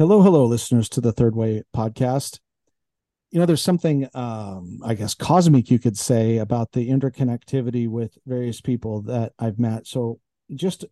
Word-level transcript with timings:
Hello, 0.00 0.22
hello, 0.22 0.46
listeners 0.46 0.88
to 0.90 1.00
the 1.00 1.10
Third 1.10 1.34
Way 1.34 1.64
podcast. 1.74 2.38
You 3.32 3.40
know, 3.40 3.46
there's 3.46 3.60
something, 3.60 4.06
um, 4.14 4.78
I 4.84 4.94
guess, 4.94 5.12
cosmic, 5.12 5.72
you 5.72 5.80
could 5.80 5.98
say, 5.98 6.38
about 6.38 6.70
the 6.70 6.88
interconnectivity 6.88 7.88
with 7.88 8.16
various 8.24 8.60
people 8.60 9.02
that 9.02 9.32
I've 9.40 9.58
met. 9.58 9.88
So, 9.88 10.20
just 10.54 10.84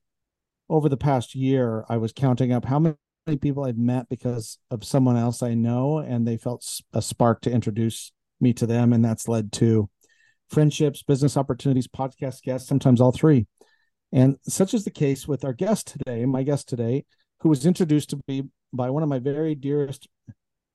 over 0.69 0.89
the 0.89 0.97
past 0.97 1.37
year, 1.37 1.85
I 1.89 1.99
was 1.99 2.13
counting 2.13 2.53
up 2.53 2.65
how 2.65 2.81
many 2.81 2.97
people 3.41 3.65
I've 3.65 3.79
met 3.79 4.09
because 4.09 4.59
of 4.73 4.83
someone 4.83 5.17
else 5.17 5.41
I 5.41 5.55
know, 5.55 5.99
and 5.99 6.27
they 6.27 6.37
felt 6.37 6.67
a 6.93 7.01
spark 7.01 7.43
to 7.43 7.53
introduce 7.53 8.11
me 8.41 8.53
to 8.55 8.67
them. 8.67 8.93
And 8.93 9.05
that's 9.05 9.29
led 9.29 9.53
to 9.53 9.89
friendships, 10.51 11.05
business 11.05 11.37
opportunities, 11.37 11.87
podcast 11.87 12.43
guests, 12.43 12.69
sometimes 12.69 13.01
all 13.01 13.13
three. 13.13 13.47
And 14.11 14.37
such 14.49 14.75
is 14.75 14.83
the 14.83 14.91
case 14.91 15.29
with 15.29 15.45
our 15.45 15.53
guest 15.53 15.87
today, 15.87 16.25
my 16.25 16.43
guest 16.43 16.69
today, 16.69 17.05
who 17.39 17.49
was 17.49 17.67
introduced 17.67 18.11
to 18.11 18.21
me 18.27 18.49
by 18.77 18.91
one 18.91 19.03
of 19.03 19.09
my 19.09 19.19
very 19.19 19.55
dearest 19.55 20.09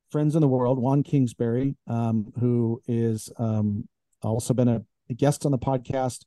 friends 0.10 0.36
in 0.36 0.42
the 0.42 0.48
world, 0.48 0.78
Juan 0.78 1.04
Kingsbury, 1.04 1.76
um, 1.88 2.34
who 2.40 2.82
is 2.88 3.30
um, 3.38 3.88
also 4.22 4.54
been 4.54 4.68
a, 4.68 4.82
a, 5.10 5.14
guest 5.14 5.46
on 5.46 5.52
the 5.52 5.58
podcast, 5.58 6.26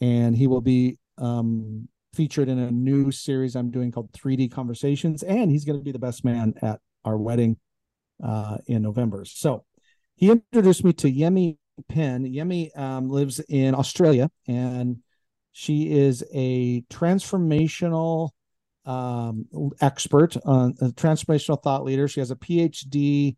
and 0.00 0.36
he 0.36 0.46
will 0.46 0.60
be 0.60 0.98
um, 1.18 1.88
featured 2.14 2.48
in 2.48 2.58
a 2.58 2.70
new 2.70 3.10
series 3.10 3.56
I'm 3.56 3.70
doing 3.70 3.90
called 3.90 4.12
3D 4.12 4.52
Conversations, 4.52 5.22
and 5.22 5.50
he's 5.50 5.64
going 5.64 5.78
to 5.78 5.84
be 5.84 5.92
the 5.92 5.98
best 5.98 6.24
man 6.24 6.54
at 6.60 6.80
our 7.04 7.16
wedding 7.16 7.56
uh, 8.22 8.58
in 8.66 8.82
November. 8.82 9.24
So 9.24 9.64
he 10.14 10.30
introduced 10.30 10.84
me 10.84 10.92
to 10.94 11.10
Yemi 11.10 11.56
Penn. 11.88 12.24
Yemi 12.24 12.76
um, 12.78 13.08
lives 13.08 13.40
in 13.48 13.74
Australia, 13.74 14.30
and 14.46 14.98
she 15.52 15.92
is 15.92 16.24
a 16.34 16.82
transformational 16.90 18.30
um, 18.86 19.46
expert 19.80 20.36
on 20.44 20.74
a 20.80 20.86
transformational 20.86 21.62
thought 21.62 21.84
leader. 21.84 22.08
She 22.08 22.20
has 22.20 22.30
a 22.30 22.36
PhD 22.36 23.36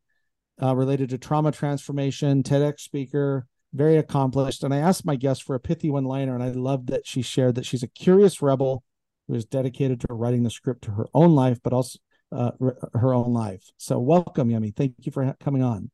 uh, 0.63 0.77
related 0.77 1.11
to 1.11 1.19
trauma 1.19 1.53
transformation, 1.53 2.43
TEDx 2.43 2.81
speaker, 2.81 3.47
very 3.73 3.97
accomplished. 3.97 4.63
And 4.63 4.73
I 4.75 4.79
asked 4.79 5.05
my 5.05 5.17
guest 5.17 5.43
for 5.43 5.55
a 5.55 5.61
pithy 5.61 5.91
one 5.91 6.05
liner, 6.05 6.35
and 6.35 6.43
I 6.43 6.51
loved 6.51 6.89
that 6.89 7.07
she 7.07 7.23
shared 7.23 7.55
that 7.57 7.67
she's 7.67 7.83
a 7.83 7.89
curious 7.89 8.43
rebel 8.43 8.85
who 9.27 9.35
is 9.35 9.45
dedicated 9.45 10.01
to 10.01 10.07
writing 10.11 10.43
the 10.43 10.51
script 10.51 10.83
to 10.85 10.93
her 10.93 11.07
own 11.15 11.35
life, 11.35 11.59
but 11.63 11.73
also 11.73 11.99
uh, 12.33 12.51
her 12.95 13.15
own 13.15 13.33
life. 13.33 13.71
So, 13.79 13.99
welcome, 13.99 14.49
Yemi. 14.49 14.75
Thank 14.75 14.95
you 15.01 15.13
for 15.13 15.35
coming 15.41 15.63
on. 15.63 15.91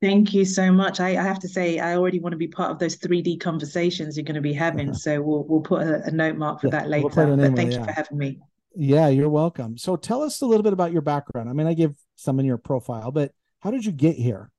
Thank 0.00 0.32
you 0.32 0.46
so 0.46 0.72
much. 0.72 0.98
I, 0.98 1.10
I, 1.10 1.22
have 1.22 1.38
to 1.40 1.48
say, 1.48 1.78
I 1.78 1.94
already 1.94 2.20
want 2.20 2.32
to 2.32 2.38
be 2.38 2.48
part 2.48 2.70
of 2.70 2.78
those 2.78 2.96
3D 2.96 3.38
conversations 3.38 4.16
you're 4.16 4.24
going 4.24 4.34
to 4.34 4.40
be 4.40 4.54
having. 4.54 4.94
So 5.00 5.20
we'll 5.20 5.44
we'll 5.44 5.60
put 5.60 5.82
a, 5.82 6.02
a 6.04 6.10
note 6.10 6.36
mark 6.36 6.60
for 6.60 6.68
yeah, 6.68 6.70
that 6.72 6.88
later. 6.88 7.08
We'll 7.08 7.36
but 7.36 7.56
thank 7.56 7.72
you 7.72 7.78
yeah. 7.78 7.84
for 7.84 7.92
having 7.92 8.18
me. 8.18 8.38
Yeah, 8.74 9.08
you're 9.08 9.28
welcome. 9.28 9.76
So 9.76 9.96
tell 9.96 10.22
us 10.22 10.40
a 10.40 10.46
little 10.46 10.62
bit 10.62 10.72
about 10.72 10.92
your 10.92 11.02
background. 11.02 11.48
I 11.48 11.52
mean, 11.52 11.66
I 11.66 11.74
give 11.74 11.96
some 12.16 12.38
in 12.38 12.46
your 12.46 12.58
profile, 12.58 13.10
but 13.10 13.32
how 13.60 13.70
did 13.70 13.84
you 13.84 13.92
get 13.92 14.16
here? 14.16 14.50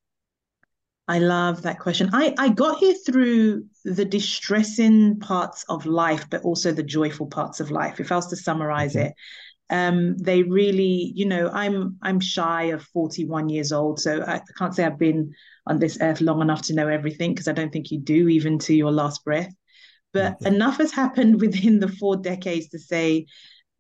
I 1.08 1.20
love 1.20 1.64
that 1.64 1.80
question. 1.80 2.10
I, 2.14 2.34
I 2.38 2.50
got 2.50 2.80
here 2.80 2.94
through 3.06 3.66
the 3.84 4.06
distressing 4.06 5.20
parts 5.20 5.66
of 5.68 5.86
life, 5.86 6.30
but 6.30 6.44
also 6.44 6.72
the 6.72 6.84
joyful 6.84 7.28
parts 7.28 7.60
of 7.60 7.72
life. 7.72 8.00
If 8.00 8.12
I 8.12 8.16
was 8.16 8.28
to 8.28 8.36
summarize 8.36 8.96
okay. 8.96 9.08
it, 9.08 9.14
um, 9.70 10.18
they 10.18 10.44
really, 10.44 11.12
you 11.16 11.26
know, 11.26 11.50
I'm 11.52 11.98
I'm 12.02 12.20
shy 12.20 12.64
of 12.66 12.84
41 12.84 13.50
years 13.50 13.72
old, 13.72 14.00
so 14.00 14.22
I 14.22 14.42
can't 14.58 14.76
say 14.76 14.84
I've 14.84 15.00
been 15.00 15.34
on 15.66 15.80
this 15.80 15.98
earth 16.02 16.22
long 16.22 16.42
enough 16.42 16.62
to 16.64 16.74
know 16.74 16.88
everything 16.88 17.34
because 17.34 17.48
I 17.48 17.54
don't 17.54 17.72
think 17.72 17.92
you 17.92 18.00
do, 18.00 18.28
even 18.28 18.60
to 18.60 18.74
your 18.74 18.92
last 18.92 19.24
breath. 19.24 19.54
But 20.14 20.36
okay. 20.36 20.54
enough 20.54 20.78
has 20.78 20.92
happened 20.92 21.42
within 21.42 21.80
the 21.80 21.88
four 21.88 22.18
decades 22.18 22.70
to 22.70 22.80
say 22.80 23.28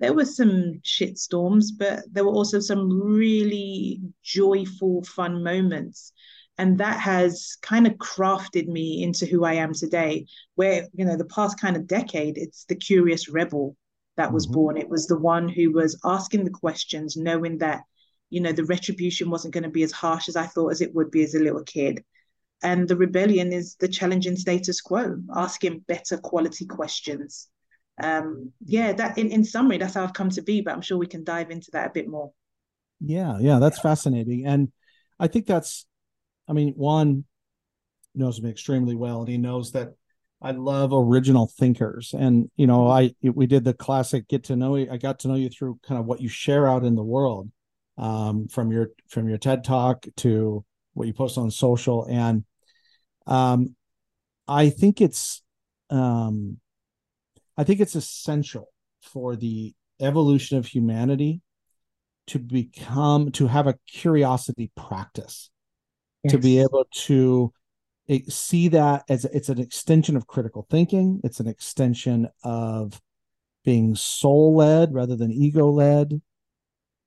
there 0.02 0.14
were 0.14 0.26
some 0.26 0.82
shit 0.84 1.20
storms, 1.20 1.72
but 1.72 2.04
there 2.12 2.26
were 2.26 2.32
also 2.32 2.60
some 2.60 2.90
really 2.90 4.02
joyful, 4.24 5.04
fun 5.04 5.44
moments. 5.44 6.12
And 6.58 6.80
that 6.80 7.00
has 7.00 7.56
kind 7.62 7.86
of 7.86 7.94
crafted 7.94 8.68
me 8.68 9.04
into 9.04 9.28
who 9.28 9.46
I 9.46 9.54
am 9.54 9.74
today, 9.74 10.26
where, 10.56 10.88
you 10.94 11.06
know, 11.06 11.16
the 11.16 11.26
past 11.26 11.60
kind 11.62 11.78
of 11.78 11.86
decade, 11.86 12.40
it's 12.40 12.66
the 12.66 12.76
curious 12.76 13.30
rebel 13.30 13.78
that 14.18 14.34
was 14.34 14.48
mm-hmm. 14.48 14.56
born. 14.56 14.78
It 14.78 14.90
was 14.90 15.06
the 15.06 15.20
one 15.20 15.48
who 15.48 15.72
was 15.72 16.00
asking 16.04 16.46
the 16.46 16.50
questions, 16.50 17.16
knowing 17.16 17.60
that, 17.60 17.84
you 18.32 18.42
know, 18.42 18.52
the 18.52 18.66
retribution 18.66 19.30
wasn't 19.30 19.54
going 19.54 19.64
to 19.64 19.70
be 19.70 19.84
as 19.84 19.92
harsh 19.92 20.28
as 20.28 20.36
I 20.36 20.48
thought 20.48 20.72
as 20.72 20.82
it 20.82 20.96
would 20.96 21.12
be 21.12 21.24
as 21.24 21.36
a 21.36 21.40
little 21.40 21.64
kid. 21.64 22.04
And 22.64 22.88
the 22.88 22.98
rebellion 22.98 23.54
is 23.54 23.76
the 23.76 23.88
challenging 23.88 24.36
status 24.36 24.82
quo, 24.82 25.18
asking 25.36 25.86
better 25.88 26.18
quality 26.18 26.66
questions 26.66 27.50
um, 28.04 28.52
yeah, 28.66 28.94
that 28.94 29.18
in, 29.18 29.32
in 29.32 29.44
summary, 29.44 29.78
that's 29.78 29.94
how 29.94 30.04
I've 30.04 30.14
come 30.14 30.30
to 30.32 30.42
be, 30.42 30.62
but 30.62 30.74
I'm 30.74 30.82
sure 30.82 30.98
we 30.98 31.08
can 31.08 31.24
dive 31.24 31.52
into 31.52 31.72
that 31.72 31.88
a 31.88 31.94
bit 31.94 32.08
more. 32.08 32.32
Yeah, 33.00 33.40
yeah, 33.40 33.60
that's 33.60 33.80
fascinating. 33.80 34.46
And 34.46 34.72
I 35.20 35.28
think 35.28 35.48
that's, 35.48 35.86
I 36.48 36.54
mean, 36.54 36.74
Juan 36.74 37.26
knows 38.14 38.42
me 38.42 38.50
extremely 38.50 38.96
well, 38.96 39.22
and 39.22 39.30
he 39.30 39.38
knows 39.38 39.72
that 39.72 39.94
I 40.42 40.52
love 40.52 40.92
original 40.94 41.52
thinkers. 41.58 42.14
And, 42.18 42.50
you 42.56 42.68
know, 42.68 42.88
I, 42.88 43.14
we 43.22 43.48
did 43.48 43.64
the 43.64 43.74
classic 43.74 44.28
get 44.28 44.46
to 44.46 44.56
know 44.56 44.76
you. 44.76 44.88
I 44.92 44.98
got 44.98 45.20
to 45.20 45.28
know 45.28 45.36
you 45.36 45.50
through 45.50 45.80
kind 45.88 46.00
of 46.00 46.06
what 46.06 46.22
you 46.22 46.30
share 46.30 46.68
out 46.68 46.84
in 46.84 46.96
the 46.96 47.04
world 47.04 47.52
um, 47.98 48.48
from 48.48 48.72
your, 48.72 48.90
from 49.08 49.30
your 49.30 49.38
TED 49.38 49.64
talk 49.64 50.06
to 50.18 50.66
what 50.94 51.08
you 51.08 51.14
post 51.14 51.38
on 51.38 51.52
social. 51.52 52.06
And 52.10 52.44
um, 53.28 53.76
I 54.48 54.70
think 54.70 55.02
it's, 55.02 55.44
um, 55.90 56.58
I 57.58 57.64
think 57.64 57.80
it's 57.80 57.96
essential 57.96 58.68
for 59.02 59.36
the 59.36 59.74
evolution 60.00 60.58
of 60.58 60.66
humanity 60.66 61.42
to 62.28 62.40
become 62.40 63.32
to 63.32 63.48
have 63.48 63.68
a 63.68 63.78
curiosity 63.88 64.72
practice 64.76 65.50
yes. 66.24 66.32
to 66.32 66.40
be 66.40 66.60
able 66.60 66.86
to 66.92 67.52
eh, 68.10 68.20
see 68.30 68.68
that 68.70 69.04
as 69.10 69.26
it's 69.26 69.50
an 69.50 69.60
extension 69.60 70.16
of 70.16 70.28
critical 70.28 70.66
thinking 70.70 71.20
it's 71.24 71.40
an 71.40 71.48
extension 71.48 72.28
of 72.44 73.02
being 73.64 73.96
soul 73.96 74.56
led 74.56 74.94
rather 74.94 75.16
than 75.16 75.32
ego 75.32 75.68
led 75.68 76.22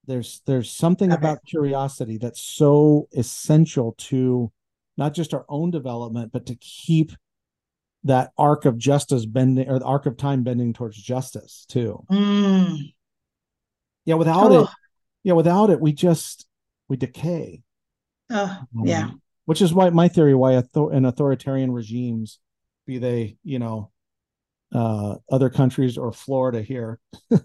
there's 0.06 0.43
there's 0.47 0.71
something 0.71 1.12
okay. 1.12 1.19
about 1.19 1.44
curiosity 1.47 2.19
that's 2.19 2.43
so 2.43 3.09
essential 3.16 3.94
to 3.99 4.53
not 4.97 5.15
just 5.15 5.32
our 5.32 5.47
own 5.49 5.71
development 5.71 6.32
but 6.32 6.47
to 6.47 6.56
keep 6.56 7.12
that 8.05 8.33
arc 8.37 8.67
of 8.67 8.79
justice 8.79 9.25
bending 9.27 9.69
or 9.69 9.79
the 9.79 9.85
arc 9.85 10.07
of 10.07 10.17
time 10.17 10.43
bending 10.43 10.73
towards 10.73 10.97
justice 10.97 11.65
too. 11.69 12.05
Mm. 12.11 12.93
Yeah, 14.05 14.15
without 14.17 14.53
oh. 14.53 14.63
it, 14.63 14.69
yeah, 15.25 15.33
without 15.33 15.71
it, 15.71 15.81
we 15.81 15.93
just 15.93 16.47
we 16.89 16.97
decay. 16.97 17.63
Oh, 18.31 18.59
um, 18.79 18.85
yeah. 18.85 19.11
Which 19.47 19.63
is 19.63 19.75
why 19.75 19.91
my 19.91 20.09
theory 20.09 20.35
why 20.35 20.57
author- 20.57 20.93
in 20.93 21.05
authoritarian 21.05 21.73
regimes, 21.73 22.39
be 22.87 22.99
they 22.99 23.39
you 23.43 23.59
know, 23.59 23.91
uh, 24.73 25.17
other 25.31 25.49
countries 25.49 25.97
or 25.97 26.13
Florida 26.13 26.61
here, 26.61 27.01
uh, 27.33 27.39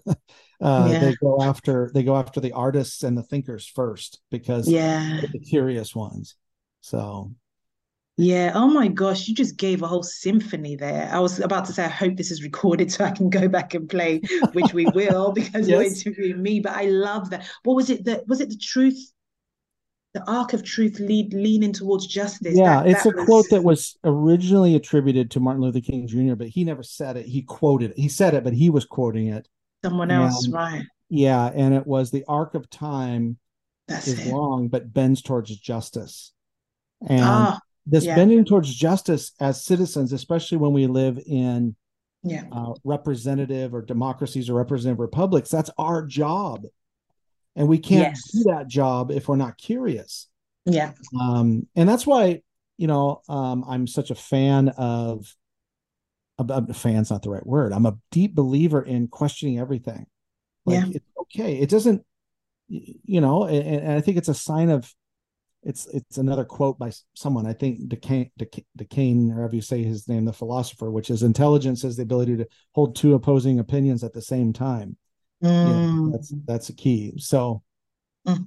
yeah. 0.60 0.98
they 0.98 1.14
go 1.22 1.42
after 1.42 1.90
they 1.94 2.02
go 2.02 2.16
after 2.16 2.40
the 2.40 2.52
artists 2.52 3.02
and 3.02 3.16
the 3.16 3.22
thinkers 3.22 3.66
first 3.66 4.20
because 4.30 4.68
yeah, 4.68 5.20
the 5.32 5.38
curious 5.38 5.94
ones. 5.94 6.36
So 6.82 7.32
yeah. 8.20 8.52
Oh 8.54 8.68
my 8.68 8.88
gosh, 8.88 9.26
you 9.28 9.34
just 9.34 9.56
gave 9.56 9.82
a 9.82 9.86
whole 9.86 10.02
symphony 10.02 10.76
there. 10.76 11.08
I 11.12 11.18
was 11.18 11.40
about 11.40 11.64
to 11.66 11.72
say, 11.72 11.84
I 11.84 11.88
hope 11.88 12.16
this 12.16 12.30
is 12.30 12.42
recorded 12.42 12.92
so 12.92 13.04
I 13.04 13.10
can 13.10 13.30
go 13.30 13.48
back 13.48 13.74
and 13.74 13.88
play, 13.88 14.20
which 14.52 14.74
we 14.74 14.86
will 14.86 15.32
because 15.34 15.66
yes. 15.66 15.68
you're 15.68 15.82
interviewing 15.82 16.42
me. 16.42 16.60
But 16.60 16.72
I 16.72 16.84
love 16.84 17.30
that. 17.30 17.46
What 17.64 17.76
was 17.76 17.90
it? 17.90 18.04
That 18.04 18.28
was 18.28 18.40
it. 18.40 18.50
The 18.50 18.56
truth, 18.56 19.12
the 20.12 20.22
arc 20.30 20.52
of 20.52 20.62
truth, 20.62 20.98
lead 21.00 21.32
leaning 21.32 21.72
towards 21.72 22.06
justice. 22.06 22.56
Yeah, 22.56 22.82
that, 22.82 22.90
it's 22.90 23.04
that 23.04 23.14
a 23.14 23.16
was... 23.16 23.26
quote 23.26 23.46
that 23.50 23.64
was 23.64 23.96
originally 24.04 24.74
attributed 24.74 25.30
to 25.32 25.40
Martin 25.40 25.62
Luther 25.62 25.80
King 25.80 26.06
Jr., 26.06 26.34
but 26.34 26.48
he 26.48 26.64
never 26.64 26.82
said 26.82 27.16
it. 27.16 27.26
He 27.26 27.42
quoted 27.42 27.92
it. 27.92 27.98
He 27.98 28.08
said 28.08 28.34
it, 28.34 28.44
but 28.44 28.52
he 28.52 28.70
was 28.70 28.84
quoting 28.84 29.28
it. 29.28 29.48
Someone 29.84 30.10
else, 30.10 30.44
and, 30.44 30.54
right? 30.54 30.84
Yeah, 31.08 31.50
and 31.54 31.74
it 31.74 31.86
was 31.86 32.10
the 32.10 32.24
arc 32.28 32.54
of 32.54 32.68
time 32.68 33.38
That's 33.88 34.06
is 34.08 34.26
it. 34.26 34.32
long, 34.32 34.68
but 34.68 34.92
bends 34.92 35.22
towards 35.22 35.56
justice. 35.56 36.32
And 37.08 37.22
ah 37.24 37.58
this 37.90 38.04
yeah. 38.04 38.14
bending 38.14 38.44
towards 38.44 38.72
justice 38.72 39.32
as 39.40 39.64
citizens, 39.64 40.12
especially 40.12 40.58
when 40.58 40.72
we 40.72 40.86
live 40.86 41.18
in 41.26 41.74
yeah. 42.22 42.44
uh, 42.52 42.74
representative 42.84 43.74
or 43.74 43.82
democracies 43.82 44.48
or 44.48 44.54
representative 44.54 45.00
republics, 45.00 45.50
that's 45.50 45.70
our 45.76 46.06
job. 46.06 46.64
And 47.56 47.66
we 47.66 47.78
can't 47.78 48.14
yes. 48.14 48.30
do 48.32 48.44
that 48.52 48.68
job 48.68 49.10
if 49.10 49.28
we're 49.28 49.34
not 49.34 49.58
curious. 49.58 50.28
Yeah. 50.66 50.92
Um, 51.20 51.66
and 51.74 51.88
that's 51.88 52.06
why, 52.06 52.42
you 52.78 52.86
know, 52.86 53.22
um, 53.28 53.64
I'm 53.68 53.86
such 53.88 54.10
a 54.10 54.14
fan 54.14 54.68
of, 54.68 55.34
a 56.38 56.72
fan's 56.72 57.10
not 57.10 57.22
the 57.22 57.30
right 57.30 57.46
word. 57.46 57.72
I'm 57.72 57.86
a 57.86 57.98
deep 58.12 58.34
believer 58.34 58.80
in 58.80 59.08
questioning 59.08 59.58
everything. 59.58 60.06
Like 60.64 60.86
yeah. 60.86 60.92
it's 60.94 61.06
okay. 61.22 61.58
It 61.58 61.68
doesn't, 61.68 62.02
you 62.68 63.20
know, 63.20 63.44
and, 63.44 63.66
and 63.66 63.92
I 63.92 64.00
think 64.00 64.16
it's 64.16 64.28
a 64.28 64.34
sign 64.34 64.70
of 64.70 64.94
it's 65.62 65.86
it's 65.88 66.16
another 66.16 66.44
quote 66.44 66.78
by 66.78 66.90
someone 67.14 67.46
i 67.46 67.52
think 67.52 67.86
Duquesne 67.88 68.30
or 69.30 69.34
however 69.34 69.56
you 69.56 69.62
say 69.62 69.82
his 69.82 70.08
name 70.08 70.24
the 70.24 70.32
philosopher 70.32 70.90
which 70.90 71.10
is 71.10 71.22
intelligence 71.22 71.84
is 71.84 71.96
the 71.96 72.02
ability 72.02 72.36
to 72.38 72.46
hold 72.72 72.96
two 72.96 73.14
opposing 73.14 73.58
opinions 73.58 74.02
at 74.02 74.14
the 74.14 74.22
same 74.22 74.52
time 74.52 74.96
mm. 75.42 75.48
mm. 75.48 76.12
that's 76.12 76.32
that's 76.46 76.68
a 76.70 76.74
key 76.74 77.12
so 77.18 77.62
Mm. 78.26 78.46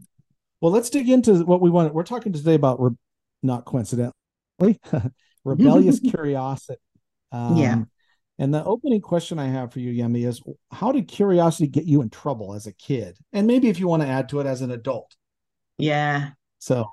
Well, 0.62 0.72
let's 0.72 0.90
dig 0.90 1.10
into 1.10 1.44
what 1.46 1.62
we 1.62 1.70
want. 1.70 1.94
We're 1.94 2.04
talking 2.04 2.34
today 2.34 2.56
about 2.56 2.82
re- 2.82 2.96
not 3.42 3.66
coincidentally 3.66 4.14
rebellious 5.44 6.00
curiosity. 6.10 6.80
Um, 7.32 7.58
yeah. 7.58 7.84
And 8.40 8.54
the 8.54 8.64
opening 8.64 9.02
question 9.02 9.38
I 9.40 9.48
have 9.48 9.72
for 9.72 9.80
you, 9.80 10.04
Yemi, 10.04 10.28
is 10.28 10.42
how 10.72 10.92
did 10.92 11.08
curiosity 11.08 11.68
get 11.68 11.86
you 11.86 12.02
in 12.02 12.10
trouble 12.10 12.54
as 12.54 12.66
a 12.66 12.74
kid? 12.74 13.18
And 13.32 13.46
maybe 13.46 13.70
if 13.70 13.80
you 13.80 13.88
want 13.88 14.02
to 14.02 14.08
add 14.08 14.30
to 14.30 14.40
it 14.40 14.48
as 14.48 14.62
an 14.62 14.72
adult. 14.72 15.16
Yeah. 15.78 16.32
So 16.60 16.90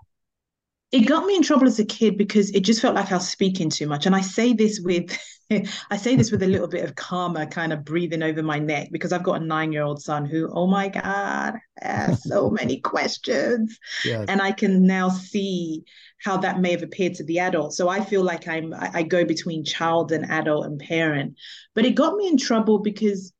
it 0.92 1.00
got 1.00 1.24
me 1.24 1.36
in 1.36 1.42
trouble 1.42 1.66
as 1.66 1.78
a 1.78 1.84
kid 1.84 2.18
because 2.18 2.50
it 2.50 2.60
just 2.60 2.82
felt 2.82 2.96
like 2.96 3.12
I 3.12 3.16
was 3.16 3.28
speaking 3.28 3.70
too 3.70 3.86
much. 3.86 4.06
And 4.06 4.14
I 4.14 4.20
say 4.20 4.52
this 4.52 4.80
with 4.80 5.16
I 5.90 5.96
say 5.96 6.14
this 6.16 6.30
with 6.30 6.42
a 6.42 6.46
little 6.46 6.68
bit 6.68 6.84
of 6.84 6.94
karma 6.94 7.46
kind 7.46 7.72
of 7.72 7.84
breathing 7.84 8.22
over 8.22 8.42
my 8.42 8.58
neck 8.58 8.88
because 8.92 9.12
I've 9.12 9.24
got 9.24 9.42
a 9.42 9.44
nine-year-old 9.44 10.00
son 10.00 10.24
who, 10.24 10.48
oh 10.52 10.66
my 10.66 10.88
God, 10.88 11.54
has 11.80 12.22
so 12.22 12.50
many 12.60 12.80
questions. 12.80 13.78
Yes. 14.04 14.26
And 14.28 14.40
I 14.40 14.52
can 14.52 14.86
now 14.86 15.08
see 15.08 15.84
how 16.22 16.36
that 16.38 16.60
may 16.60 16.72
have 16.72 16.82
appeared 16.82 17.14
to 17.14 17.24
the 17.24 17.40
adult. 17.40 17.74
So 17.74 17.88
I 17.88 18.04
feel 18.04 18.22
like 18.22 18.46
I'm 18.46 18.74
I 18.74 19.02
go 19.02 19.24
between 19.24 19.64
child 19.64 20.12
and 20.12 20.30
adult 20.30 20.66
and 20.66 20.78
parent. 20.78 21.36
But 21.74 21.84
it 21.84 21.94
got 21.94 22.16
me 22.16 22.28
in 22.28 22.36
trouble 22.36 22.78
because 22.78 23.32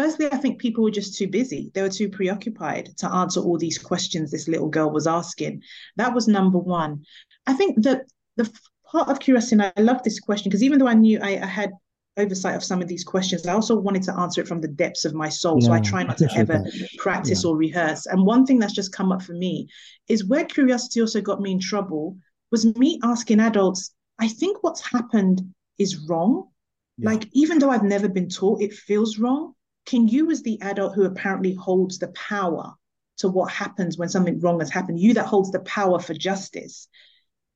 firstly, 0.00 0.28
I 0.32 0.38
think 0.38 0.58
people 0.58 0.82
were 0.82 0.90
just 0.90 1.16
too 1.16 1.28
busy. 1.28 1.70
They 1.74 1.82
were 1.82 1.90
too 1.90 2.08
preoccupied 2.08 2.96
to 2.98 3.12
answer 3.12 3.40
all 3.40 3.58
these 3.58 3.76
questions 3.78 4.30
this 4.30 4.48
little 4.48 4.68
girl 4.68 4.90
was 4.90 5.06
asking. 5.06 5.62
That 5.96 6.14
was 6.14 6.26
number 6.26 6.58
one. 6.58 7.04
I 7.46 7.52
think 7.52 7.82
that 7.82 8.02
the 8.36 8.50
part 8.90 9.08
of 9.10 9.20
curiosity, 9.20 9.56
and 9.56 9.72
I 9.76 9.80
love 9.80 10.02
this 10.02 10.18
question 10.18 10.48
because 10.48 10.62
even 10.62 10.78
though 10.78 10.88
I 10.88 10.94
knew 10.94 11.20
I, 11.22 11.42
I, 11.42 11.46
had 11.46 11.72
oversight 12.16 12.56
of 12.56 12.64
some 12.64 12.80
of 12.80 12.88
these 12.88 13.04
questions, 13.04 13.46
I 13.46 13.52
also 13.52 13.76
wanted 13.76 14.02
to 14.04 14.18
answer 14.18 14.40
it 14.40 14.48
from 14.48 14.62
the 14.62 14.68
depths 14.68 15.04
of 15.04 15.12
my 15.12 15.28
soul. 15.28 15.58
Yeah, 15.60 15.66
so 15.66 15.72
I 15.74 15.80
try 15.80 16.02
not 16.02 16.16
to 16.18 16.30
ever 16.34 16.54
that. 16.54 16.88
practice 16.96 17.44
yeah. 17.44 17.50
or 17.50 17.56
rehearse. 17.56 18.06
And 18.06 18.24
one 18.24 18.46
thing 18.46 18.58
that's 18.58 18.74
just 18.74 18.94
come 18.94 19.12
up 19.12 19.22
for 19.22 19.34
me 19.34 19.68
is 20.08 20.24
where 20.24 20.46
curiosity 20.46 21.02
also 21.02 21.20
got 21.20 21.42
me 21.42 21.52
in 21.52 21.60
trouble 21.60 22.16
was 22.50 22.64
me 22.76 22.98
asking 23.02 23.40
adults, 23.40 23.94
I 24.18 24.28
think 24.28 24.62
what's 24.62 24.80
happened 24.80 25.42
is 25.78 26.08
wrong. 26.08 26.48
Yeah. 26.96 27.10
Like, 27.10 27.28
even 27.32 27.58
though 27.58 27.70
I've 27.70 27.84
never 27.84 28.08
been 28.08 28.30
taught, 28.30 28.62
it 28.62 28.72
feels 28.72 29.18
wrong. 29.18 29.54
Can 29.86 30.08
you, 30.08 30.30
as 30.30 30.42
the 30.42 30.60
adult 30.62 30.94
who 30.94 31.04
apparently 31.04 31.54
holds 31.54 31.98
the 31.98 32.08
power 32.08 32.74
to 33.18 33.28
what 33.28 33.50
happens 33.50 33.98
when 33.98 34.08
something 34.08 34.40
wrong 34.40 34.60
has 34.60 34.70
happened, 34.70 34.98
you 34.98 35.14
that 35.14 35.26
holds 35.26 35.50
the 35.50 35.60
power 35.60 35.98
for 35.98 36.14
justice, 36.14 36.88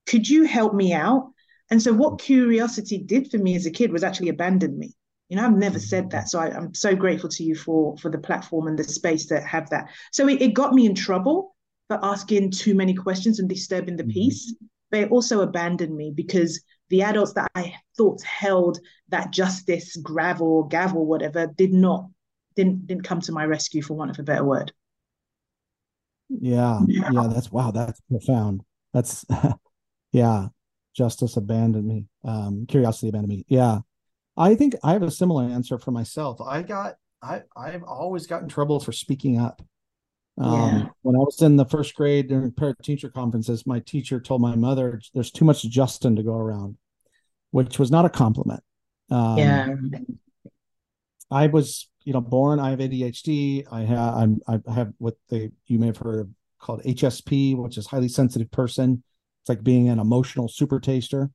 could 0.06 0.28
you 0.28 0.44
help 0.44 0.74
me 0.74 0.92
out? 0.92 1.32
And 1.70 1.80
so, 1.80 1.92
what 1.92 2.20
curiosity 2.20 2.98
did 2.98 3.30
for 3.30 3.38
me 3.38 3.56
as 3.56 3.66
a 3.66 3.70
kid 3.70 3.92
was 3.92 4.04
actually 4.04 4.28
abandon 4.28 4.78
me. 4.78 4.94
You 5.28 5.36
know, 5.36 5.46
I've 5.46 5.56
never 5.56 5.78
said 5.78 6.10
that. 6.10 6.28
So 6.28 6.38
I, 6.38 6.54
am 6.54 6.74
so 6.74 6.94
grateful 6.94 7.30
to 7.30 7.42
you 7.42 7.54
for 7.54 7.96
for 7.96 8.10
the 8.10 8.18
platform 8.18 8.68
and 8.68 8.78
the 8.78 8.84
space 8.84 9.26
that 9.28 9.44
have 9.44 9.70
that. 9.70 9.88
So 10.12 10.28
it, 10.28 10.42
it 10.42 10.54
got 10.54 10.74
me 10.74 10.86
in 10.86 10.94
trouble 10.94 11.56
for 11.88 11.98
asking 12.02 12.50
too 12.50 12.74
many 12.74 12.94
questions 12.94 13.38
and 13.38 13.48
disturbing 13.48 13.96
the 13.96 14.02
mm-hmm. 14.02 14.12
peace, 14.12 14.54
but 14.90 15.00
it 15.00 15.10
also 15.10 15.40
abandoned 15.40 15.96
me 15.96 16.12
because 16.14 16.62
the 16.90 17.02
adults 17.02 17.32
that 17.32 17.50
I 17.54 17.74
thought 17.96 18.22
held 18.22 18.78
that 19.08 19.32
justice 19.32 19.96
gravel, 19.96 20.64
gavel, 20.64 21.06
whatever, 21.06 21.46
did 21.46 21.72
not 21.72 22.08
didn't 22.56 22.86
didn't 22.86 23.04
come 23.04 23.20
to 23.22 23.32
my 23.32 23.44
rescue 23.44 23.82
for 23.82 23.94
want 23.94 24.10
of 24.10 24.18
a 24.18 24.22
better 24.22 24.44
word. 24.44 24.72
Yeah, 26.28 26.80
yeah, 26.86 27.10
yeah 27.12 27.26
that's 27.28 27.50
wow, 27.50 27.70
that's 27.70 28.00
profound. 28.10 28.62
That's 28.92 29.24
yeah, 30.12 30.48
justice 30.94 31.36
abandoned 31.36 31.86
me. 31.86 32.06
Um, 32.24 32.66
curiosity 32.66 33.08
abandoned 33.08 33.30
me. 33.30 33.44
Yeah, 33.48 33.80
I 34.36 34.54
think 34.54 34.74
I 34.82 34.92
have 34.92 35.02
a 35.02 35.10
similar 35.10 35.44
answer 35.44 35.78
for 35.78 35.90
myself. 35.90 36.40
I 36.40 36.62
got 36.62 36.96
I 37.22 37.42
I've 37.56 37.84
always 37.84 38.26
gotten 38.26 38.48
trouble 38.48 38.80
for 38.80 38.92
speaking 38.92 39.38
up. 39.38 39.62
Um, 40.36 40.52
yeah. 40.52 40.86
When 41.02 41.14
I 41.14 41.20
was 41.20 41.40
in 41.42 41.56
the 41.56 41.64
first 41.64 41.94
grade 41.94 42.28
during 42.28 42.50
parent 42.50 42.78
teacher 42.82 43.08
conferences, 43.08 43.66
my 43.66 43.78
teacher 43.80 44.20
told 44.20 44.40
my 44.40 44.56
mother, 44.56 45.00
"There's 45.12 45.30
too 45.30 45.44
much 45.44 45.62
Justin 45.62 46.16
to 46.16 46.22
go 46.22 46.34
around," 46.34 46.76
which 47.50 47.78
was 47.78 47.90
not 47.90 48.04
a 48.04 48.10
compliment. 48.10 48.62
Um, 49.10 49.38
yeah. 49.38 49.68
I 51.34 51.48
was, 51.48 51.90
you 52.04 52.12
know, 52.12 52.20
born. 52.20 52.60
I 52.60 52.70
have 52.70 52.78
ADHD. 52.78 53.66
I 53.70 53.80
have 53.82 54.14
I'm 54.14 54.40
I 54.46 54.60
have 54.72 54.92
what 54.98 55.16
they 55.28 55.50
you 55.66 55.80
may 55.80 55.86
have 55.86 55.96
heard 55.96 56.20
of 56.20 56.28
called 56.60 56.82
HSP, 56.84 57.56
which 57.56 57.76
is 57.76 57.88
highly 57.88 58.08
sensitive 58.08 58.50
person. 58.52 59.02
It's 59.42 59.48
like 59.48 59.64
being 59.64 59.88
an 59.88 59.98
emotional 59.98 60.48
super 60.48 60.78
taster. 60.78 61.30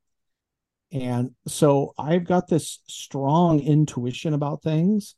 And 0.93 1.31
so 1.47 1.93
I've 1.99 2.23
got 2.23 2.47
this 2.47 2.79
strong 2.87 3.59
intuition 3.59 4.33
about 4.33 4.63
things 4.63 5.15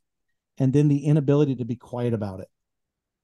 and 0.58 0.72
then 0.72 0.88
the 0.88 1.06
inability 1.06 1.54
to 1.56 1.64
be 1.64 1.76
quiet 1.76 2.12
about 2.12 2.40
it. 2.40 2.48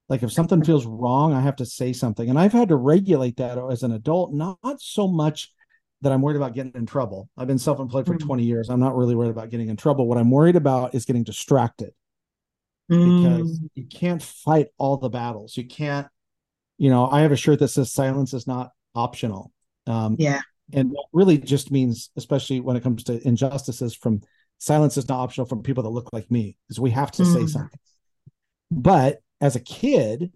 Like 0.09 0.23
if 0.23 0.33
something 0.33 0.65
feels 0.65 0.87
wrong, 0.87 1.35
I 1.35 1.41
have 1.41 1.57
to 1.57 1.67
say 1.67 1.93
something. 1.93 2.31
And 2.31 2.39
I've 2.39 2.53
had 2.53 2.69
to 2.69 2.77
regulate 2.77 3.37
that 3.39 3.59
as 3.59 3.83
an 3.83 3.93
adult, 3.93 4.33
not, 4.33 4.59
not 4.63 4.81
so 4.81 5.09
much 5.09 5.53
that 6.03 6.13
I'm 6.13 6.23
worried 6.23 6.37
about 6.37 6.55
getting 6.55 6.73
in 6.75 6.87
trouble. 6.87 7.29
I've 7.37 7.49
been 7.49 7.59
self 7.59 7.81
employed 7.81 8.07
for 8.07 8.15
mm. 8.15 8.21
20 8.21 8.45
years. 8.45 8.69
I'm 8.69 8.81
not 8.81 8.97
really 8.97 9.15
worried 9.15 9.31
about 9.31 9.51
getting 9.51 9.69
in 9.69 9.77
trouble. 9.77 10.07
What 10.07 10.19
I'm 10.19 10.31
worried 10.31 10.57
about 10.57 10.95
is 10.95 11.05
getting 11.05 11.25
distracted 11.25 11.93
mm. 12.91 13.23
because 13.23 13.61
you 13.75 13.87
can't 13.87 14.23
fight 14.23 14.69
all 14.79 14.97
the 14.97 15.09
battles. 15.09 15.57
You 15.57 15.67
can't, 15.67 16.07
you 16.77 16.91
know, 16.91 17.07
I 17.07 17.23
have 17.23 17.33
a 17.33 17.37
shirt 17.37 17.59
that 17.61 17.69
says 17.69 17.93
silence 17.93 18.33
is 18.33 18.47
not 18.47 18.71
optional. 18.95 19.53
Um, 19.87 20.17
yeah. 20.19 20.41
And 20.73 20.91
that 20.91 21.05
really 21.13 21.39
just 21.39 21.71
means, 21.71 22.11
especially 22.17 22.61
when 22.61 22.77
it 22.77 22.83
comes 22.83 23.05
to 23.05 23.27
injustices, 23.27 23.95
from 23.95 24.21
silence 24.59 24.97
is 24.97 25.09
not 25.09 25.21
optional 25.21 25.47
from 25.47 25.63
people 25.63 25.83
that 25.83 25.89
look 25.89 26.13
like 26.13 26.31
me, 26.31 26.57
because 26.67 26.79
we 26.79 26.91
have 26.91 27.11
to 27.13 27.23
mm. 27.23 27.35
say 27.35 27.47
something. 27.47 27.81
But 28.71 29.21
as 29.41 29.57
a 29.57 29.61
kid, 29.61 30.33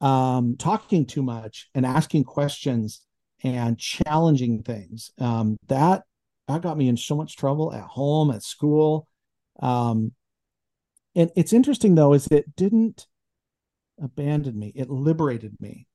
um, 0.00 0.56
talking 0.58 1.06
too 1.06 1.22
much 1.22 1.68
and 1.74 1.84
asking 1.84 2.24
questions 2.24 3.02
and 3.42 3.78
challenging 3.78 4.62
things, 4.62 5.10
um, 5.18 5.58
that 5.68 6.02
that 6.46 6.62
got 6.62 6.78
me 6.78 6.88
in 6.88 6.96
so 6.96 7.14
much 7.14 7.36
trouble 7.36 7.72
at 7.72 7.84
home, 7.84 8.30
at 8.30 8.42
school. 8.42 9.06
Um, 9.60 10.12
and 11.14 11.30
it's 11.36 11.52
interesting 11.52 11.94
though, 11.94 12.14
is 12.14 12.26
it 12.28 12.56
didn't 12.56 13.06
abandon 14.02 14.58
me; 14.58 14.72
it 14.74 14.90
liberated 14.90 15.56
me. 15.60 15.86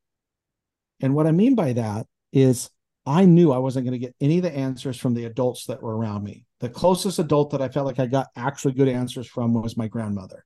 And 1.02 1.16
what 1.16 1.28
I 1.28 1.32
mean 1.32 1.56
by 1.56 1.74
that 1.74 2.08
is 2.32 2.70
I 3.06 3.26
knew 3.26 3.52
I 3.52 3.58
wasn't 3.58 3.86
going 3.86 4.00
to 4.00 4.06
get 4.06 4.16
any 4.22 4.38
of 4.38 4.44
the 4.44 4.56
answers 4.56 4.98
from 4.98 5.14
the 5.14 5.26
adults 5.26 5.66
that 5.66 5.82
were 5.82 5.98
around 5.98 6.24
me. 6.24 6.46
The 6.60 6.70
closest 6.70 7.20
adult 7.20 7.52
that 7.52 7.62
I 7.62 7.68
felt 7.68 7.86
like 7.86 8.00
I 8.00 8.06
got 8.06 8.28
actually 8.36 8.74
good 8.74 8.88
answers 8.88 9.28
from 9.28 9.54
was 9.54 9.76
my 9.76 9.88
grandmother 9.88 10.46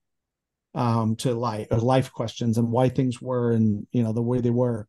um, 0.73 1.15
to 1.17 1.35
life, 1.35 1.67
life 1.71 2.11
questions 2.11 2.57
and 2.57 2.71
why 2.71 2.89
things 2.89 3.21
were 3.21 3.51
and, 3.51 3.85
you 3.91 4.01
know, 4.01 4.13
the 4.13 4.23
way 4.23 4.41
they 4.41 4.49
were. 4.49 4.87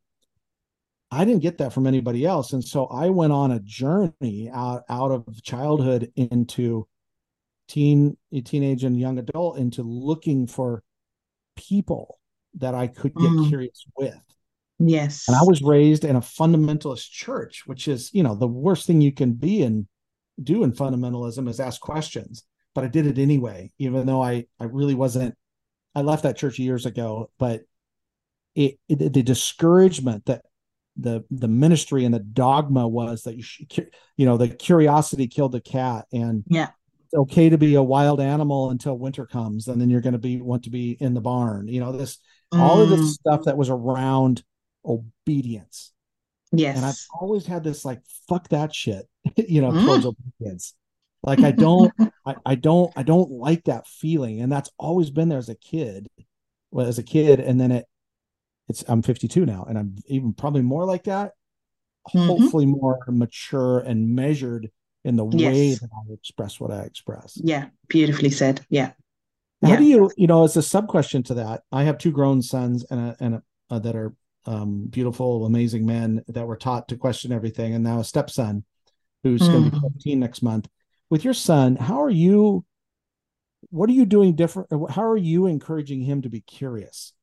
I 1.11 1.25
didn't 1.25 1.41
get 1.41 1.57
that 1.57 1.73
from 1.73 1.87
anybody 1.87 2.25
else. 2.25 2.53
And 2.53 2.63
so 2.63 2.85
I 2.85 3.09
went 3.09 3.33
on 3.33 3.51
a 3.51 3.59
journey 3.59 4.49
out, 4.53 4.83
out 4.89 5.11
of 5.11 5.41
childhood 5.41 6.11
into 6.15 6.87
teen, 7.67 8.17
teenage 8.43 8.83
and 8.83 8.99
young 8.99 9.17
adult 9.17 9.57
into 9.57 9.81
looking 9.83 10.45
for 10.45 10.83
people 11.55 12.19
that 12.55 12.75
I 12.75 12.87
could 12.87 13.13
get 13.15 13.29
mm. 13.29 13.47
curious 13.49 13.85
with 13.97 14.19
Yes. 14.79 15.27
And 15.27 15.35
I 15.35 15.43
was 15.43 15.61
raised 15.61 16.05
in 16.05 16.15
a 16.15 16.21
fundamentalist 16.21 17.11
church, 17.11 17.63
which 17.65 17.87
is, 17.87 18.13
you 18.13 18.23
know, 18.23 18.33
the 18.33 18.47
worst 18.47 18.87
thing 18.87 19.01
you 19.01 19.11
can 19.11 19.33
be 19.33 19.61
and 19.61 19.87
do 20.41 20.63
in 20.63 20.71
fundamentalism 20.71 21.49
is 21.49 21.59
ask 21.59 21.81
questions. 21.81 22.45
But 22.73 22.85
I 22.85 22.87
did 22.87 23.05
it 23.05 23.17
anyway, 23.17 23.71
even 23.77 24.05
though 24.05 24.23
I 24.23 24.45
I 24.59 24.65
really 24.65 24.95
wasn't. 24.95 25.35
I 25.95 26.01
left 26.01 26.23
that 26.23 26.37
church 26.37 26.59
years 26.59 26.85
ago, 26.85 27.29
but 27.39 27.63
it, 28.55 28.79
it 28.87 29.11
the 29.11 29.23
discouragement 29.23 30.25
that 30.27 30.45
the 30.99 31.23
the 31.31 31.47
ministry 31.47 32.05
and 32.05 32.13
the 32.13 32.19
dogma 32.19 32.87
was 32.87 33.23
that 33.23 33.35
you 33.35 33.43
should, 33.43 33.89
you 34.17 34.25
know 34.25 34.37
the 34.37 34.49
curiosity 34.49 35.27
killed 35.27 35.51
the 35.51 35.61
cat 35.61 36.05
and 36.11 36.43
yeah 36.47 36.69
it's 37.05 37.13
okay 37.13 37.49
to 37.49 37.57
be 37.57 37.75
a 37.75 37.83
wild 37.83 38.19
animal 38.19 38.69
until 38.69 38.97
winter 38.97 39.25
comes 39.25 39.67
and 39.67 39.81
then 39.81 39.89
you're 39.89 40.01
going 40.01 40.13
to 40.13 40.19
be 40.19 40.41
want 40.41 40.63
to 40.63 40.69
be 40.69 40.97
in 40.99 41.13
the 41.13 41.21
barn 41.21 41.67
you 41.67 41.79
know 41.79 41.91
this 41.91 42.17
mm. 42.53 42.59
all 42.59 42.81
of 42.81 42.89
this 42.89 42.99
mm. 42.99 43.09
stuff 43.09 43.43
that 43.45 43.57
was 43.57 43.69
around 43.69 44.43
obedience. 44.85 45.91
Yes. 46.51 46.77
And 46.77 46.85
I've 46.85 46.99
always 47.19 47.45
had 47.45 47.63
this 47.63 47.85
like, 47.85 48.01
fuck 48.27 48.49
that 48.49 48.73
shit, 48.73 49.07
you 49.35 49.61
know, 49.61 49.71
mm. 49.71 49.85
towards 49.85 50.05
obedience. 50.05 50.73
Like 51.21 51.41
I 51.41 51.51
don't, 51.51 51.93
I, 52.25 52.35
I 52.45 52.55
don't, 52.55 52.91
I 52.95 53.03
don't 53.03 53.31
like 53.31 53.65
that 53.65 53.87
feeling. 53.87 54.41
And 54.41 54.51
that's 54.51 54.69
always 54.77 55.09
been 55.09 55.29
there 55.29 55.37
as 55.37 55.49
a 55.49 55.55
kid, 55.55 56.07
well, 56.71 56.87
as 56.87 56.97
a 56.97 57.03
kid. 57.03 57.39
And 57.39 57.59
then 57.59 57.71
it, 57.71 57.85
it's, 58.69 58.83
I'm 58.87 59.01
52 59.01 59.45
now 59.45 59.65
and 59.67 59.77
I'm 59.77 59.95
even 60.07 60.33
probably 60.33 60.61
more 60.61 60.85
like 60.85 61.05
that. 61.05 61.33
Mm-hmm. 62.09 62.27
Hopefully 62.27 62.65
more 62.65 62.99
mature 63.07 63.79
and 63.79 64.15
measured 64.15 64.71
in 65.03 65.15
the 65.15 65.27
yes. 65.27 65.53
way 65.53 65.73
that 65.73 65.89
I 65.93 66.13
express 66.13 66.59
what 66.59 66.71
I 66.71 66.81
express. 66.81 67.37
Yeah. 67.43 67.67
Beautifully 67.87 68.29
said. 68.29 68.65
Yeah. 68.69 68.91
How 69.61 69.71
yeah. 69.71 69.77
do 69.77 69.83
you, 69.83 70.11
you 70.15 70.27
know, 70.27 70.45
as 70.45 70.55
a 70.55 70.61
sub 70.61 70.87
question 70.87 71.23
to 71.23 71.33
that, 71.35 71.63
I 71.71 71.83
have 71.83 71.97
two 71.97 72.11
grown 72.11 72.41
sons 72.41 72.85
and 72.89 72.99
a, 72.99 73.15
and 73.19 73.35
a, 73.35 73.43
uh, 73.69 73.79
that 73.79 73.95
are 73.95 74.15
um, 74.45 74.87
beautiful, 74.89 75.45
amazing 75.45 75.85
men 75.85 76.23
that 76.27 76.47
were 76.47 76.55
taught 76.55 76.87
to 76.89 76.97
question 76.97 77.31
everything, 77.31 77.75
and 77.75 77.83
now 77.83 77.99
a 77.99 78.03
stepson 78.03 78.63
who's 79.23 79.41
mm. 79.41 79.51
going 79.51 79.65
to 79.65 79.71
be 79.71 79.87
15 79.93 80.19
next 80.19 80.41
month. 80.41 80.67
With 81.09 81.23
your 81.23 81.33
son, 81.33 81.75
how 81.75 82.01
are 82.01 82.09
you? 82.09 82.65
What 83.69 83.89
are 83.89 83.93
you 83.93 84.05
doing 84.05 84.35
different? 84.35 84.69
How 84.89 85.03
are 85.03 85.17
you 85.17 85.45
encouraging 85.45 86.01
him 86.01 86.21
to 86.21 86.29
be 86.29 86.41
curious? 86.41 87.13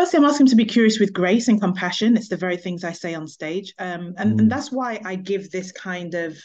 Firstly, 0.00 0.16
I'm 0.16 0.24
asking 0.24 0.46
to 0.46 0.56
be 0.56 0.64
curious 0.64 0.98
with 0.98 1.12
grace 1.12 1.48
and 1.48 1.60
compassion. 1.60 2.16
It's 2.16 2.30
the 2.30 2.36
very 2.38 2.56
things 2.56 2.84
I 2.84 2.92
say 2.92 3.14
on 3.14 3.28
stage. 3.28 3.74
Um, 3.78 4.14
and, 4.16 4.32
mm. 4.32 4.38
and 4.38 4.50
that's 4.50 4.72
why 4.72 4.98
I 5.04 5.14
give 5.14 5.50
this 5.50 5.72
kind 5.72 6.14
of 6.14 6.38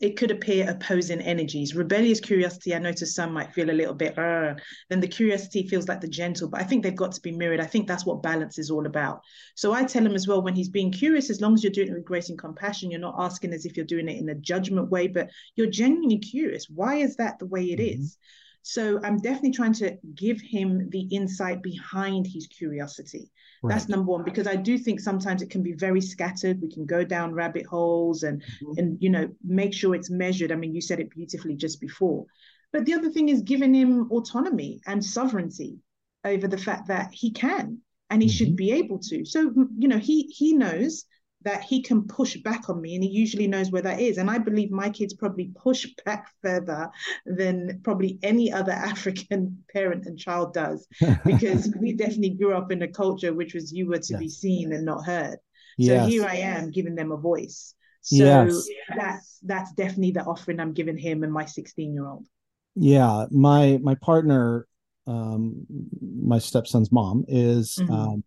it 0.00 0.16
could 0.16 0.30
appear 0.30 0.70
opposing 0.70 1.20
energies. 1.20 1.74
Rebellious 1.74 2.20
curiosity, 2.20 2.76
I 2.76 2.78
notice 2.78 3.16
some 3.16 3.32
might 3.32 3.52
feel 3.52 3.70
a 3.70 3.72
little 3.72 3.94
bit, 3.94 4.16
uh, 4.16 4.54
then 4.88 5.00
the 5.00 5.08
curiosity 5.08 5.66
feels 5.66 5.88
like 5.88 6.00
the 6.00 6.06
gentle, 6.06 6.48
but 6.48 6.60
I 6.60 6.64
think 6.64 6.84
they've 6.84 6.94
got 6.94 7.10
to 7.12 7.20
be 7.20 7.32
mirrored. 7.32 7.58
I 7.58 7.66
think 7.66 7.88
that's 7.88 8.06
what 8.06 8.22
balance 8.22 8.56
is 8.56 8.70
all 8.70 8.86
about. 8.86 9.20
So 9.56 9.72
I 9.72 9.82
tell 9.82 10.06
him 10.06 10.14
as 10.14 10.28
well 10.28 10.40
when 10.40 10.54
he's 10.54 10.68
being 10.68 10.92
curious, 10.92 11.28
as 11.28 11.40
long 11.40 11.54
as 11.54 11.64
you're 11.64 11.72
doing 11.72 11.88
it 11.88 11.94
with 11.94 12.04
grace 12.04 12.28
and 12.28 12.38
compassion, 12.38 12.92
you're 12.92 13.00
not 13.00 13.16
asking 13.18 13.52
as 13.52 13.66
if 13.66 13.76
you're 13.76 13.84
doing 13.84 14.08
it 14.08 14.18
in 14.18 14.28
a 14.28 14.36
judgment 14.36 14.90
way, 14.90 15.08
but 15.08 15.28
you're 15.56 15.66
genuinely 15.66 16.18
curious. 16.18 16.68
Why 16.70 16.96
is 16.98 17.16
that 17.16 17.40
the 17.40 17.46
way 17.46 17.64
it 17.64 17.80
mm-hmm. 17.80 18.00
is? 18.00 18.16
So 18.62 19.00
I'm 19.02 19.18
definitely 19.18 19.50
trying 19.50 19.72
to 19.74 19.96
give 20.14 20.40
him 20.40 20.88
the 20.90 21.02
insight 21.10 21.62
behind 21.62 22.26
his 22.26 22.46
curiosity. 22.46 23.30
Right. 23.62 23.74
That's 23.74 23.88
number 23.88 24.10
one, 24.10 24.24
because 24.24 24.46
I 24.46 24.56
do 24.56 24.78
think 24.78 25.00
sometimes 25.00 25.42
it 25.42 25.50
can 25.50 25.62
be 25.62 25.72
very 25.72 26.00
scattered. 26.00 26.60
We 26.60 26.70
can 26.70 26.86
go 26.86 27.04
down 27.04 27.34
rabbit 27.34 27.66
holes 27.66 28.22
and 28.22 28.40
mm-hmm. 28.40 28.78
and 28.78 29.02
you 29.02 29.10
know, 29.10 29.28
make 29.44 29.74
sure 29.74 29.94
it's 29.94 30.10
measured. 30.10 30.52
I 30.52 30.56
mean, 30.56 30.74
you 30.74 30.80
said 30.80 31.00
it 31.00 31.10
beautifully 31.10 31.56
just 31.56 31.80
before. 31.80 32.24
But 32.72 32.86
the 32.86 32.94
other 32.94 33.10
thing 33.10 33.28
is 33.28 33.42
giving 33.42 33.74
him 33.74 34.10
autonomy 34.10 34.80
and 34.86 35.04
sovereignty 35.04 35.78
over 36.24 36.46
the 36.48 36.56
fact 36.58 36.88
that 36.88 37.12
he 37.12 37.32
can 37.32 37.80
and 38.10 38.22
he 38.22 38.28
mm-hmm. 38.28 38.34
should 38.34 38.56
be 38.56 38.72
able 38.72 38.98
to. 39.00 39.24
So, 39.24 39.52
you 39.76 39.88
know, 39.88 39.98
he 39.98 40.22
he 40.24 40.52
knows 40.54 41.04
that 41.44 41.62
he 41.62 41.82
can 41.82 42.06
push 42.06 42.36
back 42.38 42.68
on 42.68 42.80
me 42.80 42.94
and 42.94 43.04
he 43.04 43.10
usually 43.10 43.46
knows 43.46 43.70
where 43.70 43.82
that 43.82 44.00
is 44.00 44.18
and 44.18 44.30
i 44.30 44.38
believe 44.38 44.70
my 44.70 44.88
kids 44.90 45.14
probably 45.14 45.50
push 45.54 45.86
back 46.04 46.28
further 46.42 46.90
than 47.26 47.80
probably 47.82 48.18
any 48.22 48.52
other 48.52 48.72
african 48.92 49.62
parent 49.72 50.06
and 50.06 50.18
child 50.18 50.52
does 50.54 50.86
because 51.24 51.72
we 51.80 51.92
definitely 51.92 52.30
grew 52.30 52.54
up 52.54 52.70
in 52.72 52.82
a 52.82 52.88
culture 52.88 53.32
which 53.32 53.54
was 53.54 53.72
you 53.72 53.88
were 53.88 53.98
to 53.98 54.12
yes. 54.12 54.20
be 54.20 54.28
seen 54.28 54.72
and 54.72 54.84
not 54.84 55.04
heard 55.04 55.38
so 55.80 55.92
yes. 55.92 56.08
here 56.08 56.24
i 56.26 56.36
am 56.36 56.70
giving 56.70 56.94
them 56.94 57.12
a 57.12 57.16
voice 57.16 57.74
so 58.02 58.16
yes. 58.16 58.66
that's 58.96 59.38
that's 59.42 59.72
definitely 59.72 60.10
the 60.10 60.24
offering 60.24 60.60
i'm 60.60 60.72
giving 60.72 60.98
him 60.98 61.22
and 61.22 61.32
my 61.32 61.44
16 61.44 61.94
year 61.94 62.06
old 62.06 62.26
yeah 62.74 63.26
my 63.30 63.78
my 63.82 63.94
partner 63.96 64.66
um 65.06 65.66
my 66.00 66.38
stepson's 66.38 66.92
mom 66.92 67.24
is 67.26 67.78
mm-hmm. 67.80 67.92
um 67.92 68.21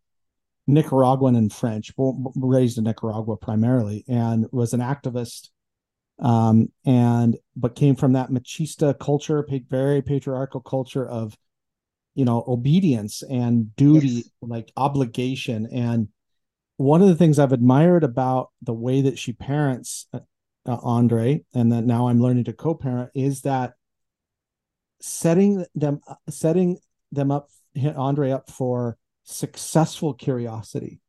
Nicaraguan 0.68 1.36
and 1.36 1.54
French, 1.54 1.92
raised 1.98 2.78
in 2.78 2.86
Nicaragua 2.86 3.38
primarily, 3.38 4.04
and 4.08 4.48
was 4.52 4.74
an 4.74 4.80
activist. 4.80 5.50
Um, 6.18 6.72
and 6.86 7.38
but 7.56 7.76
came 7.76 7.96
from 7.96 8.14
that 8.14 8.30
machista 8.30 8.98
culture, 8.98 9.46
very 9.70 10.02
patriarchal 10.02 10.62
culture 10.62 11.06
of, 11.06 11.38
you 12.16 12.24
know, 12.24 12.44
obedience 12.48 13.22
and 13.22 13.76
duty, 13.76 14.08
yes. 14.08 14.30
like 14.42 14.72
obligation. 14.78 15.68
And 15.72 16.08
one 16.78 17.02
of 17.02 17.10
the 17.10 17.16
things 17.16 17.38
I've 17.38 17.52
admired 17.52 18.04
about 18.04 18.52
the 18.62 18.74
way 18.74 19.02
that 19.02 19.20
she 19.20 19.34
parents 19.34 20.08
uh, 20.14 20.20
uh 20.66 20.78
Andre, 20.82 21.44
and 21.54 21.72
that 21.74 21.84
now 21.84 22.08
I'm 22.08 22.22
learning 22.22 22.46
to 22.46 22.54
co-parent, 22.54 23.12
is 23.14 23.42
that 23.42 23.74
setting 25.02 25.66
them 25.76 26.00
setting 26.30 26.78
them 27.12 27.30
up, 27.30 27.50
Andre 27.96 28.32
up 28.32 28.50
for 28.50 28.98
successful 29.25 30.13
curiosity 30.13 31.01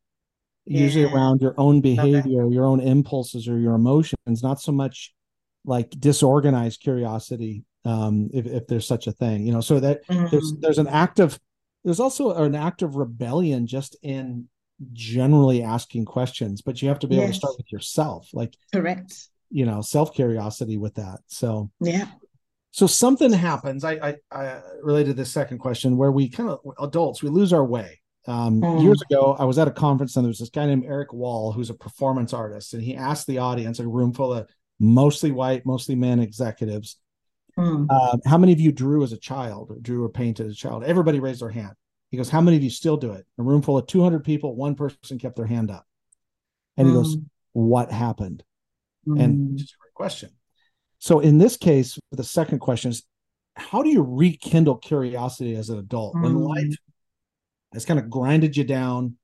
yeah. 0.67 0.81
usually 0.81 1.05
around 1.05 1.41
your 1.41 1.55
own 1.59 1.81
behavior 1.81 2.45
okay. 2.45 2.55
your 2.55 2.65
own 2.65 2.81
impulses 2.81 3.49
or 3.49 3.59
your 3.59 3.75
emotions 3.75 4.43
not 4.43 4.61
so 4.61 4.73
much 4.73 5.15
like 5.65 5.91
disorganized 5.91 6.81
curiosity 6.81 7.65
um 7.85 8.29
if, 8.33 8.47
if 8.47 8.67
there's 8.67 8.87
such 8.87 9.07
a 9.07 9.13
thing 9.13 9.47
you 9.47 9.53
know 9.53 9.61
so 9.61 9.81
that 9.81 10.07
mm-hmm. 10.09 10.27
there's 10.31 10.53
there's 10.61 10.79
an 10.79 10.89
act 10.89 11.21
of 11.21 11.39
there's 11.85 12.01
also 12.01 12.35
an 12.43 12.55
act 12.55 12.83
of 12.83 12.97
rebellion 12.97 13.67
just 13.67 13.97
in 14.03 14.49
generally 14.93 15.63
asking 15.63 16.05
questions 16.05 16.63
but 16.63 16.83
you 16.83 16.89
have 16.89 16.99
to 16.99 17.07
be 17.07 17.15
yes. 17.15 17.23
able 17.23 17.33
to 17.33 17.39
start 17.39 17.55
with 17.57 17.73
yourself 17.73 18.29
like 18.33 18.55
correct 18.73 19.29
you 19.51 19.65
know 19.65 19.81
self 19.81 20.13
curiosity 20.15 20.77
with 20.77 20.95
that 20.95 21.21
so 21.27 21.71
yeah 21.81 22.07
so 22.73 22.87
something 22.87 23.33
happens 23.33 23.85
I, 23.85 23.93
I 23.93 24.15
i 24.33 24.61
related 24.83 25.09
to 25.09 25.15
this 25.15 25.31
second 25.31 25.59
question 25.59 25.97
where 25.97 26.13
we 26.13 26.29
kind 26.29 26.51
of 26.51 26.61
adults 26.79 27.23
we 27.23 27.31
lose 27.31 27.53
our 27.53 27.65
way 27.65 28.01
um, 28.27 28.61
mm. 28.61 28.83
Years 28.83 29.01
ago, 29.03 29.37
I 29.39 29.45
was 29.45 29.59
at 29.59 29.69
a 29.69 29.73
conference 29.73 30.17
and 30.17 30.25
there 30.25 30.29
was 30.31 30.39
this 30.39 30.51
guy 30.51 30.67
named 30.67 30.85
Eric 30.87 31.13
Wall, 31.13 31.53
who's 31.53 31.71
a 31.71 31.75
performance 31.75 32.33
artist, 32.33 32.75
and 32.75 32.83
he 32.83 32.97
asked 32.97 33.27
the 33.27 33.39
audience, 33.39 33.79
a 33.79 33.87
room 33.87 34.13
full 34.13 34.33
of 34.33 34.49
mostly 34.81 35.31
white, 35.31 35.65
mostly 35.65 35.95
men 35.95 36.19
executives, 36.19 36.97
mm. 37.59 37.87
uh, 37.89 38.17
how 38.27 38.39
many 38.39 38.53
of 38.53 38.61
you 38.61 38.73
drew 38.73 39.03
as 39.03 39.13
a 39.13 39.19
child, 39.19 39.71
or 39.71 39.79
drew 39.79 40.05
or 40.05 40.09
painted 40.09 40.47
as 40.47 40.53
a 40.53 40.57
child? 40.57 40.85
Everybody 40.85 41.21
raised 41.21 41.41
their 41.41 41.51
hand. 41.51 41.75
He 42.11 42.17
goes, 42.17 42.29
How 42.29 42.41
many 42.41 42.57
of 42.57 42.63
you 42.63 42.71
still 42.71 42.97
do 42.97 43.13
it? 43.13 43.27
A 43.39 43.43
room 43.43 43.63
full 43.63 43.79
of 43.79 43.87
200 43.87 44.25
people, 44.25 44.55
one 44.57 44.75
person 44.75 45.19
kept 45.19 45.37
their 45.37 45.47
hand 45.47 45.71
up. 45.71 45.87
And 46.77 46.87
mm. 46.87 46.91
he 46.91 46.97
goes, 46.97 47.17
mm. 47.17 47.25
What 47.53 47.91
happened? 47.91 48.43
And 49.07 49.57
just 49.57 49.71
mm. 49.71 49.77
a 49.77 49.81
great 49.83 49.95
question. 49.95 50.31
So 50.99 51.21
in 51.21 51.39
this 51.39 51.57
case, 51.57 51.99
the 52.11 52.25
second 52.25 52.59
question 52.59 52.91
is, 52.91 53.03
how 53.55 53.83
do 53.83 53.89
you 53.89 54.03
rekindle 54.03 54.77
curiosity 54.77 55.55
as 55.55 55.71
an 55.71 55.79
adult 55.79 56.15
when 56.15 56.35
mm. 56.35 56.49
life 56.49 56.77
has 57.77 57.85
kind 57.85 58.01
of 58.01 58.11
grinded 58.11 58.57
you 58.57 58.65
down 58.65 59.17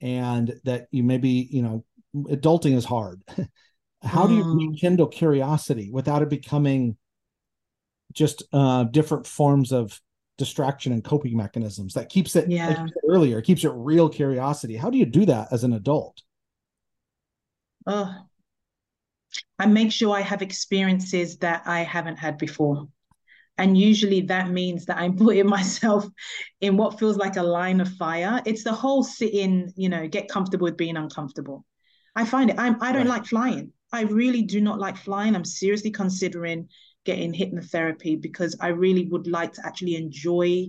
and 0.00 0.54
that 0.64 0.86
you 0.90 1.02
maybe 1.02 1.48
you 1.50 1.62
know 1.62 1.84
adulting 2.14 2.76
is 2.76 2.84
hard. 2.84 3.22
How 4.02 4.26
do 4.26 4.34
you 4.34 4.44
mm. 4.44 4.70
rekindle 4.70 5.08
curiosity 5.08 5.90
without 5.92 6.22
it 6.22 6.30
becoming 6.30 6.96
just 8.12 8.42
uh, 8.52 8.84
different 8.84 9.26
forms 9.26 9.72
of 9.72 10.00
distraction 10.38 10.92
and 10.92 11.04
coping 11.04 11.36
mechanisms 11.36 11.92
that 11.92 12.08
keeps 12.08 12.34
it 12.34 12.50
yeah. 12.50 12.68
like 12.68 12.92
earlier 13.06 13.42
keeps 13.42 13.64
it 13.64 13.72
real 13.74 14.08
curiosity? 14.08 14.76
How 14.76 14.88
do 14.88 14.96
you 14.96 15.06
do 15.06 15.26
that 15.26 15.48
as 15.52 15.64
an 15.64 15.74
adult? 15.74 16.22
Oh 17.86 18.26
i 19.58 19.66
make 19.66 19.92
sure 19.92 20.14
i 20.14 20.20
have 20.20 20.42
experiences 20.42 21.36
that 21.38 21.62
i 21.66 21.80
haven't 21.80 22.16
had 22.16 22.38
before 22.38 22.88
and 23.60 23.76
usually 23.76 24.22
that 24.22 24.50
means 24.50 24.86
that 24.86 24.96
I'm 24.96 25.16
putting 25.24 25.46
myself 25.46 26.06
in 26.60 26.76
what 26.76 26.98
feels 26.98 27.16
like 27.16 27.36
a 27.36 27.42
line 27.42 27.80
of 27.80 27.88
fire. 27.88 28.40
It's 28.46 28.64
the 28.64 28.72
whole 28.72 29.04
sit 29.04 29.34
in, 29.34 29.72
you 29.76 29.88
know, 29.88 30.08
get 30.08 30.28
comfortable 30.28 30.64
with 30.64 30.78
being 30.78 30.96
uncomfortable. 30.96 31.64
I 32.16 32.24
find 32.24 32.50
it, 32.50 32.58
I'm, 32.58 32.82
I 32.82 32.92
don't 32.92 33.06
right. 33.06 33.18
like 33.18 33.26
flying. 33.26 33.72
I 33.92 34.02
really 34.02 34.42
do 34.42 34.60
not 34.60 34.78
like 34.78 34.96
flying. 34.96 35.36
I'm 35.36 35.44
seriously 35.44 35.90
considering 35.90 36.68
getting 37.04 37.32
hypnotherapy 37.32 38.20
because 38.20 38.56
I 38.60 38.68
really 38.68 39.06
would 39.06 39.26
like 39.26 39.52
to 39.54 39.66
actually 39.66 39.96
enjoy 39.96 40.68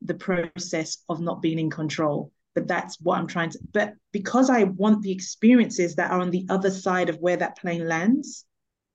the 0.00 0.14
process 0.14 0.98
of 1.08 1.20
not 1.20 1.42
being 1.42 1.58
in 1.58 1.70
control. 1.70 2.32
But 2.54 2.66
that's 2.66 2.98
what 3.00 3.18
I'm 3.18 3.26
trying 3.26 3.50
to. 3.50 3.58
But 3.72 3.94
because 4.12 4.50
I 4.50 4.64
want 4.64 5.02
the 5.02 5.12
experiences 5.12 5.96
that 5.96 6.10
are 6.10 6.20
on 6.20 6.30
the 6.30 6.46
other 6.48 6.70
side 6.70 7.08
of 7.08 7.16
where 7.16 7.36
that 7.36 7.58
plane 7.58 7.88
lands, 7.88 8.44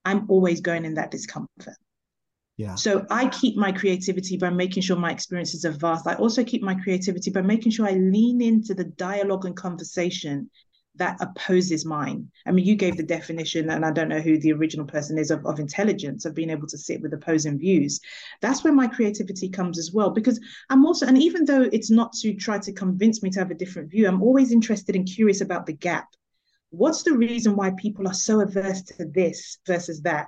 I'm 0.06 0.30
always 0.30 0.62
going 0.62 0.86
in 0.86 0.96
that 0.96 1.12
discomfort. 1.12 1.76
Yeah. 2.58 2.74
So 2.74 3.06
I 3.12 3.28
keep 3.30 3.56
my 3.56 3.72
creativity 3.72 4.36
by 4.36 4.50
making 4.50 4.82
sure 4.82 4.98
my 4.98 5.12
experiences 5.12 5.64
are 5.64 5.72
vast. 5.72 6.08
I 6.08 6.16
also 6.16 6.44
keep 6.44 6.64
my 6.64 6.74
creativity 6.74 7.30
by 7.30 7.42
making 7.42 7.72
sure 7.72 7.88
I 7.88 7.92
lean 7.92 8.42
into 8.42 8.74
the 8.74 8.84
dialogue 8.84 9.46
and 9.46 9.56
conversation 9.56 10.50
that 10.96 11.18
opposes 11.22 11.86
mine. 11.86 12.32
I 12.48 12.52
mean, 12.52 12.66
you 12.66 12.76
gave 12.76 12.98
the 12.98 13.04
definition, 13.04 13.70
and 13.70 13.86
I 13.86 13.92
don't 13.92 14.10
know 14.10 14.20
who 14.20 14.40
the 14.40 14.54
original 14.54 14.88
person 14.88 15.20
is 15.20 15.30
of, 15.30 15.46
of 15.46 15.60
intelligence, 15.60 16.26
of 16.26 16.34
being 16.34 16.50
able 16.50 16.66
to 16.68 16.78
sit 16.78 17.02
with 17.02 17.14
opposing 17.14 17.60
views. 17.60 18.00
That's 18.42 18.64
where 18.64 18.74
my 18.74 18.88
creativity 18.88 19.50
comes 19.50 19.78
as 19.78 19.92
well. 19.94 20.10
Because 20.10 20.40
I'm 20.72 20.84
also, 20.84 21.06
and 21.06 21.22
even 21.22 21.46
though 21.46 21.70
it's 21.72 21.92
not 21.92 22.14
to 22.14 22.34
try 22.34 22.58
to 22.58 22.74
convince 22.74 23.22
me 23.22 23.30
to 23.30 23.40
have 23.40 23.52
a 23.52 23.56
different 23.56 23.92
view, 23.92 24.08
I'm 24.08 24.24
always 24.24 24.52
interested 24.52 24.96
and 24.96 25.08
curious 25.08 25.42
about 25.42 25.68
the 25.68 25.74
gap. 25.74 26.08
What's 26.72 27.04
the 27.04 27.14
reason 27.14 27.56
why 27.56 27.72
people 27.78 28.08
are 28.08 28.14
so 28.14 28.42
averse 28.42 28.82
to 28.84 29.06
this 29.06 29.60
versus 29.68 30.02
that? 30.02 30.28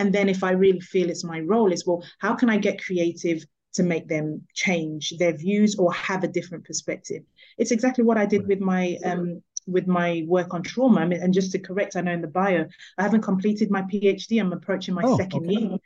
And 0.00 0.14
then 0.14 0.30
if 0.30 0.42
I 0.42 0.52
really 0.52 0.80
feel 0.80 1.10
it's 1.10 1.24
my 1.24 1.40
role, 1.40 1.70
is 1.72 1.86
well, 1.86 2.02
how 2.20 2.34
can 2.34 2.48
I 2.48 2.56
get 2.56 2.82
creative 2.82 3.44
to 3.74 3.82
make 3.82 4.08
them 4.08 4.46
change 4.54 5.12
their 5.18 5.36
views 5.36 5.76
or 5.76 5.92
have 5.92 6.24
a 6.24 6.28
different 6.28 6.64
perspective? 6.64 7.22
It's 7.58 7.70
exactly 7.70 8.02
what 8.02 8.16
I 8.16 8.24
did 8.24 8.46
with 8.46 8.60
my 8.60 8.96
um, 9.04 9.42
with 9.66 9.86
my 9.86 10.24
work 10.26 10.54
on 10.54 10.62
trauma. 10.62 11.02
I 11.02 11.06
mean, 11.06 11.20
and 11.20 11.34
just 11.34 11.52
to 11.52 11.58
correct, 11.58 11.96
I 11.96 12.00
know 12.00 12.12
in 12.12 12.22
the 12.22 12.28
bio, 12.28 12.64
I 12.96 13.02
haven't 13.02 13.20
completed 13.20 13.70
my 13.70 13.82
PhD. 13.82 14.40
I'm 14.40 14.54
approaching 14.54 14.94
my 14.94 15.02
oh, 15.04 15.18
second 15.18 15.44
okay. 15.44 15.54
year, 15.54 15.78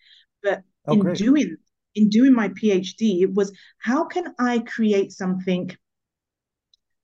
but 0.45 0.63
oh, 0.87 0.93
in 0.93 1.01
great. 1.01 1.19
doing 1.19 1.57
in 1.97 2.09
doing 2.09 2.35
my 2.35 2.51
PhD, 2.51 3.23
it 3.23 3.35
was 3.35 3.53
how 3.79 4.05
can 4.05 4.33
I 4.39 4.61
create 4.61 5.11
something 5.11 5.77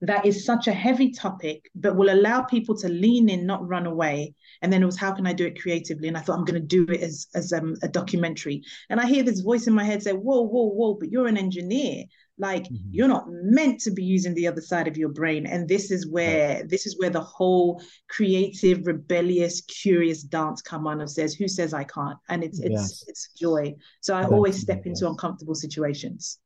that 0.03 0.25
is 0.25 0.45
such 0.45 0.67
a 0.67 0.73
heavy 0.73 1.11
topic, 1.11 1.71
but 1.75 1.95
will 1.95 2.11
allow 2.11 2.43
people 2.43 2.75
to 2.79 2.89
lean 2.89 3.29
in, 3.29 3.45
not 3.45 3.67
run 3.67 3.87
away. 3.87 4.35
And 4.63 4.73
then 4.73 4.83
it 4.83 4.87
was, 4.87 4.99
how 4.99 5.13
can 5.13 5.27
I 5.27 5.35
do 5.35 5.47
it 5.47 5.61
creatively? 5.61 6.09
And 6.09 6.17
I 6.17 6.21
thought, 6.21 6.39
I'm 6.39 6.45
going 6.45 6.61
to 6.61 6.67
do 6.67 6.91
it 6.91 7.03
as, 7.03 7.27
as 7.35 7.53
um, 7.53 7.77
a 7.83 7.89
documentary. 7.89 8.63
And 8.89 8.99
I 8.99 9.07
hear 9.07 9.23
this 9.23 9.41
voice 9.41 9.67
in 9.67 9.75
my 9.75 9.85
head 9.85 10.03
say, 10.03 10.13
whoa, 10.13 10.41
whoa, 10.41 10.71
whoa, 10.71 10.95
but 10.95 11.11
you're 11.11 11.27
an 11.27 11.37
engineer. 11.37 12.05
Like 12.39 12.65
mm-hmm. 12.65 12.89
you're 12.91 13.09
not 13.09 13.27
meant 13.29 13.81
to 13.83 13.91
be 13.91 14.03
using 14.03 14.33
the 14.33 14.47
other 14.47 14.63
side 14.63 14.89
of 14.89 14.97
your 14.97 15.11
brain. 15.11 15.47
And 15.47 15.69
this 15.69 15.91
is 15.91 16.09
where, 16.09 16.65
this 16.67 16.87
is 16.87 16.99
where 16.99 17.11
the 17.11 17.21
whole 17.21 17.83
creative, 18.09 18.87
rebellious, 18.87 19.61
curious 19.63 20.23
dance 20.23 20.63
come 20.63 20.87
on 20.87 21.03
and 21.03 21.11
says, 21.11 21.35
who 21.35 21.47
says 21.47 21.75
I 21.75 21.85
can't? 21.85 22.19
And 22.31 22.43
it's, 22.43 22.59
it's, 22.61 22.71
yes. 22.73 23.05
it's 23.07 23.33
joy. 23.35 23.75
So 24.01 24.15
I 24.15 24.25
always 24.25 24.59
step 24.59 24.87
into 24.87 25.07
uncomfortable 25.07 25.55
situations. 25.55 26.39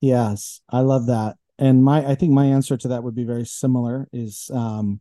Yes, 0.00 0.62
I 0.70 0.80
love 0.80 1.06
that 1.06 1.36
and 1.58 1.82
my 1.82 2.06
I 2.06 2.14
think 2.14 2.32
my 2.32 2.46
answer 2.46 2.76
to 2.76 2.88
that 2.88 3.02
would 3.02 3.14
be 3.14 3.24
very 3.24 3.46
similar. 3.46 4.08
Is 4.12 4.50
um, 4.52 5.00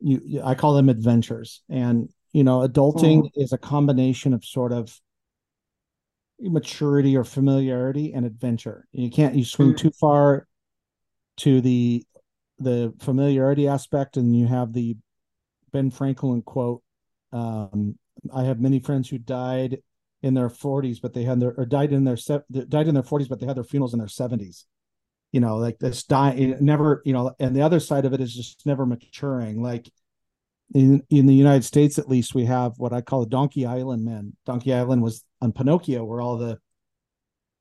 you 0.00 0.42
I 0.44 0.54
call 0.54 0.74
them 0.74 0.88
adventures, 0.88 1.62
and 1.68 2.08
you 2.32 2.44
know, 2.44 2.66
adulting 2.66 3.22
mm. 3.22 3.30
is 3.34 3.52
a 3.52 3.58
combination 3.58 4.32
of 4.32 4.44
sort 4.44 4.72
of 4.72 4.98
maturity 6.40 7.16
or 7.16 7.24
familiarity 7.24 8.12
and 8.12 8.24
adventure. 8.24 8.86
You 8.92 9.10
can't 9.10 9.34
you 9.34 9.44
swing 9.44 9.74
mm. 9.74 9.76
too 9.76 9.90
far 9.90 10.46
to 11.38 11.60
the 11.60 12.04
the 12.58 12.94
familiarity 13.00 13.68
aspect, 13.68 14.16
and 14.16 14.36
you 14.36 14.46
have 14.46 14.72
the 14.72 14.96
Ben 15.72 15.90
Franklin 15.90 16.42
quote. 16.42 16.82
Um, 17.32 17.98
I 18.32 18.44
have 18.44 18.60
many 18.60 18.78
friends 18.78 19.08
who 19.08 19.18
died 19.18 19.78
in 20.22 20.34
their 20.34 20.48
40s, 20.48 21.00
but 21.02 21.12
they 21.14 21.24
had 21.24 21.40
their 21.40 21.54
or 21.56 21.66
died 21.66 21.92
in 21.92 22.04
their 22.04 22.16
died 22.16 22.88
in 22.88 22.94
their 22.94 23.02
40s, 23.02 23.28
but 23.28 23.40
they 23.40 23.46
had 23.46 23.56
their 23.56 23.64
funerals 23.64 23.92
in 23.92 23.98
their 23.98 24.08
70s. 24.08 24.64
You 25.32 25.40
know, 25.40 25.56
like 25.56 25.78
this 25.78 26.04
dying 26.04 26.56
never, 26.60 27.02
you 27.04 27.12
know, 27.12 27.34
and 27.40 27.56
the 27.56 27.62
other 27.62 27.80
side 27.80 28.04
of 28.04 28.12
it 28.12 28.20
is 28.20 28.34
just 28.34 28.66
never 28.66 28.86
maturing. 28.86 29.62
Like 29.62 29.90
in 30.74 31.02
in 31.10 31.26
the 31.26 31.34
United 31.34 31.64
States, 31.64 31.98
at 31.98 32.08
least, 32.08 32.34
we 32.34 32.44
have 32.44 32.74
what 32.78 32.92
I 32.92 33.00
call 33.00 33.20
the 33.20 33.30
Donkey 33.30 33.66
Island 33.66 34.04
men. 34.04 34.36
Donkey 34.46 34.74
Island 34.74 35.02
was 35.02 35.24
on 35.40 35.52
Pinocchio, 35.52 36.04
where 36.04 36.20
all 36.20 36.36
the 36.36 36.58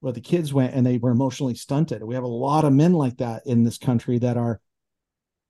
where 0.02 0.14
the 0.14 0.22
kids 0.22 0.54
went 0.54 0.74
and 0.74 0.86
they 0.86 0.98
were 0.98 1.12
emotionally 1.12 1.56
stunted. 1.56 2.04
We 2.04 2.16
have 2.16 2.24
a 2.24 2.28
lot 2.28 2.66
of 2.66 2.74
men 2.74 2.94
like 2.94 3.18
that 3.18 3.44
in 3.46 3.64
this 3.64 3.78
country 3.78 4.20
that 4.20 4.36
are 4.36 4.60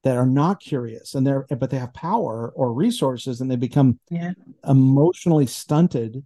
that 0.04 0.18
are 0.18 0.26
not 0.26 0.60
curious 0.60 1.16
and 1.16 1.26
they're 1.26 1.46
but 1.50 1.70
they 1.70 1.78
have 1.78 1.94
power 1.94 2.52
or 2.56 2.74
resources 2.74 3.42
and 3.42 3.50
they 3.50 3.56
become 3.56 4.00
yeah. 4.10 4.32
emotionally 4.68 5.46
stunted 5.46 6.24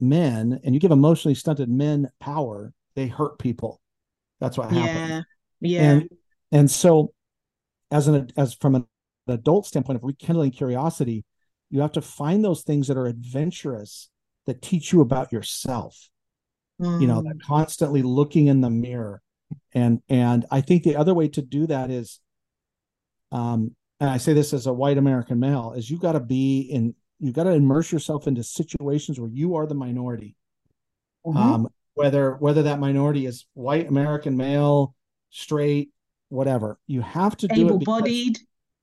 men 0.00 0.60
and 0.64 0.74
you 0.74 0.80
give 0.80 0.92
emotionally 0.92 1.34
stunted 1.34 1.68
men 1.68 2.08
power 2.20 2.72
they 2.94 3.08
hurt 3.08 3.38
people 3.38 3.80
that's 4.42 4.58
what 4.58 4.72
happens 4.72 5.08
yeah 5.08 5.22
yeah 5.60 5.90
and 5.90 6.08
and 6.50 6.70
so 6.70 7.14
as 7.92 8.08
an 8.08 8.28
as 8.36 8.54
from 8.54 8.74
an 8.74 8.84
adult 9.28 9.66
standpoint 9.66 9.96
of 9.96 10.02
rekindling 10.02 10.50
curiosity 10.50 11.24
you 11.70 11.80
have 11.80 11.92
to 11.92 12.02
find 12.02 12.44
those 12.44 12.62
things 12.62 12.88
that 12.88 12.96
are 12.96 13.06
adventurous 13.06 14.10
that 14.46 14.60
teach 14.60 14.92
you 14.92 15.00
about 15.00 15.32
yourself 15.32 16.08
mm. 16.80 17.00
you 17.00 17.06
know 17.06 17.22
that 17.22 17.36
mm. 17.36 17.42
constantly 17.42 18.02
looking 18.02 18.48
in 18.48 18.60
the 18.60 18.70
mirror 18.70 19.22
and 19.72 20.02
and 20.08 20.44
i 20.50 20.60
think 20.60 20.82
the 20.82 20.96
other 20.96 21.14
way 21.14 21.28
to 21.28 21.40
do 21.40 21.68
that 21.68 21.88
is 21.88 22.18
um 23.30 23.76
and 24.00 24.10
i 24.10 24.16
say 24.16 24.32
this 24.32 24.52
as 24.52 24.66
a 24.66 24.72
white 24.72 24.98
american 24.98 25.38
male 25.38 25.72
is 25.76 25.88
you 25.88 25.98
got 25.98 26.12
to 26.12 26.20
be 26.20 26.62
in 26.62 26.94
you 27.20 27.30
got 27.30 27.44
to 27.44 27.52
immerse 27.52 27.92
yourself 27.92 28.26
into 28.26 28.42
situations 28.42 29.20
where 29.20 29.30
you 29.30 29.54
are 29.54 29.66
the 29.66 29.74
minority 29.76 30.34
mm-hmm. 31.24 31.38
um, 31.38 31.68
whether 31.94 32.34
whether 32.34 32.64
that 32.64 32.80
minority 32.80 33.26
is 33.26 33.46
white 33.54 33.88
american 33.88 34.36
male 34.36 34.94
straight 35.30 35.90
whatever 36.28 36.78
you 36.86 37.00
have 37.00 37.36
to 37.36 37.48
do 37.48 37.66
able-bodied 37.66 38.38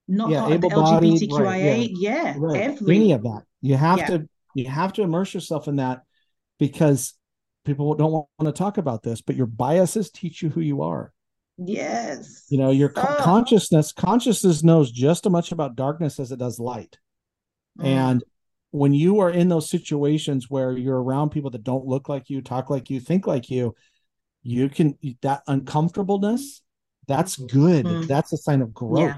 not 0.08 0.30
yeah, 0.30 0.48
able-bodied 0.48 1.22
lgbtqia 1.22 1.39
right, 1.39 1.92
yeah, 1.92 2.24
yeah 2.24 2.36
right. 2.38 2.62
every 2.62 2.96
any 2.96 3.12
of 3.12 3.24
that 3.24 3.44
you 3.62 3.75
have 3.75 4.00
yeah. 4.00 4.08
to 4.08 4.30
you 4.56 4.68
have 4.68 4.94
to 4.94 5.01
immerse 5.01 5.34
yourself 5.34 5.68
in 5.68 5.78
that 5.78 6.04
because 6.58 7.13
people 7.66 7.94
don't 7.96 8.12
want 8.12 8.28
to 8.44 8.51
talk 8.51 8.78
about 8.78 9.04
this 9.04 9.22
but 9.22 9.36
your 9.36 9.46
biases 9.46 10.10
teach 10.10 10.42
you 10.42 10.50
who 10.50 10.62
you 10.62 10.82
are 10.82 11.12
yes 11.58 12.46
you 12.50 12.58
know 12.58 12.72
your 12.72 12.92
oh. 12.96 13.18
consciousness 13.20 13.92
consciousness 13.92 14.63
knows 14.63 14.92
just 14.92 15.25
as 15.25 15.32
much 15.32 15.51
about 15.51 15.75
darkness 15.75 16.20
as 16.20 16.32
it 16.32 16.39
does 16.39 16.60
light 16.60 16.98
Mm. 17.80 17.86
And 17.86 18.24
when 18.71 18.93
you 18.93 19.19
are 19.19 19.29
in 19.29 19.49
those 19.49 19.69
situations 19.69 20.49
where 20.49 20.77
you're 20.77 21.01
around 21.01 21.29
people 21.29 21.49
that 21.51 21.63
don't 21.63 21.85
look 21.85 22.07
like 22.07 22.29
you, 22.29 22.41
talk 22.41 22.69
like 22.69 22.89
you, 22.89 22.99
think 22.99 23.25
like 23.25 23.49
you, 23.49 23.75
you 24.43 24.69
can 24.69 24.97
that 25.21 25.41
uncomfortableness, 25.47 26.61
that's 27.07 27.35
good. 27.35 27.85
Mm. 27.85 28.07
That's 28.07 28.31
a 28.33 28.38
sign 28.38 28.62
of 28.62 28.73
growth. 28.73 29.15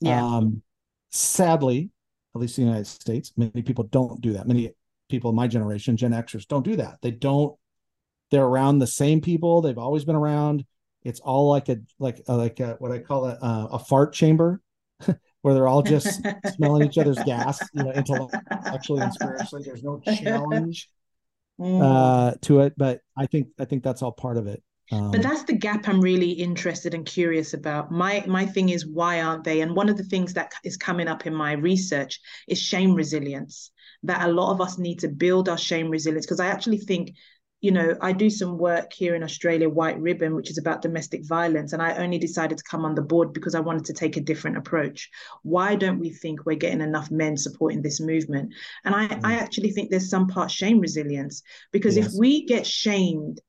Yeah. 0.00 0.10
yeah. 0.10 0.24
Um, 0.24 0.62
sadly, 1.10 1.90
at 2.34 2.40
least 2.40 2.58
in 2.58 2.64
the 2.64 2.68
United 2.68 2.86
States, 2.86 3.32
many 3.36 3.62
people 3.62 3.84
don't 3.84 4.20
do 4.20 4.34
that. 4.34 4.46
Many 4.46 4.72
people 5.08 5.30
in 5.30 5.36
my 5.36 5.48
generation, 5.48 5.96
Gen 5.96 6.12
Xers, 6.12 6.46
don't 6.46 6.64
do 6.64 6.76
that. 6.76 6.98
They 7.02 7.10
don't. 7.10 7.56
They're 8.30 8.44
around 8.44 8.78
the 8.78 8.86
same 8.86 9.20
people 9.20 9.60
they've 9.60 9.76
always 9.76 10.04
been 10.04 10.14
around. 10.14 10.64
It's 11.02 11.18
all 11.18 11.50
like 11.50 11.68
a 11.68 11.78
like 11.98 12.22
a, 12.28 12.36
like 12.36 12.60
a, 12.60 12.76
what 12.78 12.92
I 12.92 13.00
call 13.00 13.26
a, 13.26 13.68
a 13.72 13.78
fart 13.80 14.12
chamber. 14.12 14.60
where 15.42 15.54
they're 15.54 15.68
all 15.68 15.82
just 15.82 16.20
smelling 16.54 16.86
each 16.86 16.98
other's 16.98 17.18
gas, 17.24 17.60
you 17.72 17.82
know, 17.82 17.92
intellectually 17.92 19.00
and 19.00 19.12
spiritually. 19.12 19.64
There's 19.64 19.82
no 19.82 20.00
challenge 20.04 20.88
mm. 21.60 21.82
uh, 21.82 22.34
to 22.42 22.60
it, 22.60 22.74
but 22.76 23.00
I 23.16 23.26
think 23.26 23.48
I 23.58 23.64
think 23.64 23.82
that's 23.82 24.02
all 24.02 24.12
part 24.12 24.36
of 24.36 24.46
it. 24.46 24.62
Um, 24.92 25.12
but 25.12 25.22
that's 25.22 25.44
the 25.44 25.56
gap 25.56 25.86
I'm 25.86 26.00
really 26.00 26.30
interested 26.30 26.94
and 26.94 27.06
curious 27.06 27.54
about. 27.54 27.92
My 27.92 28.24
my 28.26 28.44
thing 28.44 28.70
is 28.70 28.86
why 28.86 29.22
aren't 29.22 29.44
they? 29.44 29.60
And 29.60 29.76
one 29.76 29.88
of 29.88 29.96
the 29.96 30.04
things 30.04 30.34
that 30.34 30.52
is 30.64 30.76
coming 30.76 31.08
up 31.08 31.26
in 31.26 31.34
my 31.34 31.52
research 31.52 32.20
is 32.48 32.58
shame 32.60 32.94
resilience. 32.94 33.70
That 34.02 34.28
a 34.28 34.32
lot 34.32 34.52
of 34.52 34.60
us 34.60 34.78
need 34.78 34.98
to 35.00 35.08
build 35.08 35.48
our 35.48 35.58
shame 35.58 35.90
resilience 35.90 36.26
because 36.26 36.40
I 36.40 36.46
actually 36.46 36.78
think 36.78 37.12
you 37.60 37.70
know, 37.70 37.94
I 38.00 38.12
do 38.12 38.30
some 38.30 38.56
work 38.56 38.92
here 38.92 39.14
in 39.14 39.22
Australia, 39.22 39.68
White 39.68 40.00
Ribbon, 40.00 40.34
which 40.34 40.50
is 40.50 40.56
about 40.56 40.80
domestic 40.80 41.26
violence. 41.26 41.72
And 41.72 41.82
I 41.82 41.96
only 41.96 42.18
decided 42.18 42.56
to 42.56 42.64
come 42.64 42.86
on 42.86 42.94
the 42.94 43.02
board 43.02 43.34
because 43.34 43.54
I 43.54 43.60
wanted 43.60 43.84
to 43.86 43.92
take 43.92 44.16
a 44.16 44.22
different 44.22 44.56
approach. 44.56 45.10
Why 45.42 45.74
don't 45.74 45.98
we 45.98 46.10
think 46.10 46.46
we're 46.46 46.56
getting 46.56 46.80
enough 46.80 47.10
men 47.10 47.36
supporting 47.36 47.82
this 47.82 48.00
movement? 48.00 48.54
And 48.84 48.94
I, 48.94 49.08
mm. 49.08 49.20
I 49.24 49.34
actually 49.34 49.72
think 49.72 49.90
there's 49.90 50.08
some 50.08 50.26
part 50.26 50.50
shame 50.50 50.80
resilience 50.80 51.42
because 51.70 51.96
yes. 51.96 52.06
if 52.06 52.12
we 52.18 52.46
get 52.46 52.66
shamed 52.66 53.40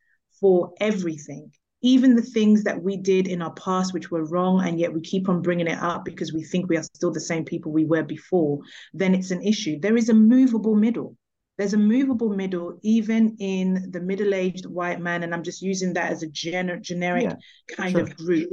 for 0.41 0.74
everything, 0.82 1.52
even 1.82 2.15
the 2.15 2.21
things 2.21 2.63
that 2.63 2.84
we 2.84 2.97
did 2.97 3.28
in 3.28 3.41
our 3.41 3.54
past 3.54 3.93
which 3.93 4.12
were 4.12 4.26
wrong 4.26 4.62
and 4.67 4.78
yet 4.78 4.93
we 4.93 5.02
keep 5.02 5.30
on 5.30 5.41
bringing 5.41 5.67
it 5.67 5.80
up 5.80 6.04
because 6.06 6.34
we 6.34 6.43
think 6.43 6.69
we 6.69 6.78
are 6.78 6.84
still 6.84 7.12
the 7.12 7.19
same 7.19 7.43
people 7.43 7.71
we 7.71 7.86
were 7.86 8.04
before 8.04 8.60
then 8.93 9.15
it's 9.15 9.32
an 9.32 9.41
issue 9.41 9.80
there 9.80 9.97
is 9.97 10.10
a 10.10 10.13
movable 10.13 10.76
middle 10.76 11.17
there's 11.62 11.76
a 11.76 11.78
movable 11.78 12.30
middle 12.30 12.80
even 12.82 13.36
in 13.39 13.91
the 13.91 14.00
middle-aged 14.00 14.65
white 14.65 15.00
man 15.00 15.21
and 15.21 15.32
i'm 15.32 15.43
just 15.43 15.62
using 15.62 15.93
that 15.93 16.12
as 16.12 16.24
a 16.24 16.28
gener- 16.28 16.82
generic 16.82 17.24
yeah, 17.24 17.36
kind 17.76 17.91
sure. 17.91 18.02
of 18.02 18.17
group 18.17 18.50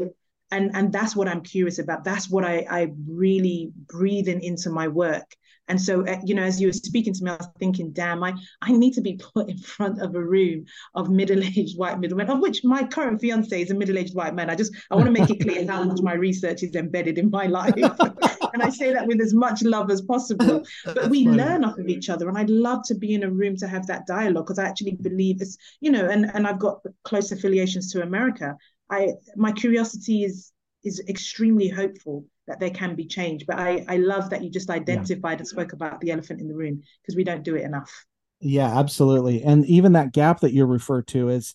and 0.51 0.71
and 0.75 0.93
that's 0.93 1.17
what 1.17 1.27
i'm 1.27 1.41
curious 1.41 1.79
about 1.79 2.05
that's 2.05 2.29
what 2.29 2.45
i 2.45 2.67
i 2.71 2.93
really 3.07 3.73
breathing 3.87 4.43
into 4.43 4.69
my 4.69 4.87
work 4.87 5.25
and 5.69 5.81
so, 5.81 6.07
uh, 6.07 6.17
you 6.25 6.35
know, 6.35 6.43
as 6.43 6.59
you 6.61 6.69
were 6.69 6.73
speaking 6.73 7.13
to 7.13 7.23
me, 7.23 7.31
I 7.31 7.37
was 7.37 7.49
thinking, 7.59 7.93
damn, 7.93 8.25
I, 8.25 8.33
I 8.63 8.73
need 8.73 8.95
to 8.95 9.03
be 9.03 9.21
put 9.35 9.51
in 9.51 9.59
front 9.59 10.01
of 10.01 10.15
a 10.15 10.23
room 10.23 10.65
of 10.95 11.11
middle-aged 11.11 11.77
white 11.77 12.01
middlemen, 12.01 12.31
of 12.31 12.41
which 12.41 12.65
my 12.65 12.85
current 12.85 13.21
fiance 13.21 13.61
is 13.61 13.71
a 13.71 13.75
middle-aged 13.75 14.15
white 14.15 14.35
man. 14.35 14.49
I 14.49 14.55
just, 14.55 14.75
I 14.91 14.95
want 14.95 15.07
to 15.07 15.13
make 15.13 15.29
it 15.29 15.41
clear 15.41 15.67
how 15.67 15.85
much 15.85 16.01
my 16.01 16.15
research 16.15 16.63
is 16.63 16.75
embedded 16.75 17.19
in 17.19 17.31
my 17.31 17.47
life. 17.47 17.75
and 18.53 18.63
I 18.63 18.69
say 18.69 18.93
that 18.93 19.07
with 19.07 19.21
as 19.21 19.35
much 19.35 19.63
love 19.63 19.91
as 19.91 20.03
possible. 20.03 20.65
But 20.85 21.11
we 21.11 21.25
funny. 21.25 21.37
learn 21.37 21.65
off 21.65 21.79
of 21.79 21.89
each 21.89 22.09
other. 22.09 22.29
And 22.29 22.39
I'd 22.39 22.51
love 22.51 22.83
to 22.85 22.95
be 22.95 23.15
in 23.15 23.23
a 23.23 23.31
room 23.31 23.57
to 23.57 23.69
have 23.69 23.87
that 23.87 24.07
dialogue 24.07 24.47
because 24.47 24.59
I 24.59 24.65
actually 24.65 24.93
believe 24.93 25.41
it's, 25.41 25.57
you 25.81 25.91
know, 25.91 26.09
and, 26.09 26.31
and 26.35 26.47
I've 26.47 26.59
got 26.59 26.81
close 27.05 27.33
affiliations 27.33 27.93
to 27.93 28.03
America. 28.03 28.57
I 28.91 29.15
my 29.37 29.53
curiosity 29.53 30.25
is 30.25 30.53
is 30.85 31.03
extremely 31.09 31.69
hopeful 31.69 32.25
that 32.47 32.61
there 32.61 32.71
can 32.71 32.95
be 32.95 33.05
change. 33.05 33.45
But 33.47 33.59
I, 33.59 33.85
I 33.89 33.97
love 33.99 34.31
that 34.31 34.43
you 34.43 34.51
just 34.51 34.71
identified 34.71 35.39
yeah. 35.39 35.39
and 35.39 35.49
spoke 35.49 35.73
about 35.73 36.01
the 36.01 36.11
elephant 36.11 36.41
in 36.41 36.49
the 36.49 36.55
room 36.55 36.83
because 37.03 37.17
we 37.17 37.25
don't 37.25 37.43
do 37.43 37.57
it 37.57 37.65
enough. 37.65 37.93
Yeah, 38.41 38.79
absolutely. 38.79 39.43
And 39.43 39.67
even 39.67 39.93
that 39.93 40.13
gap 40.13 40.41
that 40.41 40.53
you 40.53 40.65
refer 40.65 41.03
to 41.03 41.29
is 41.29 41.55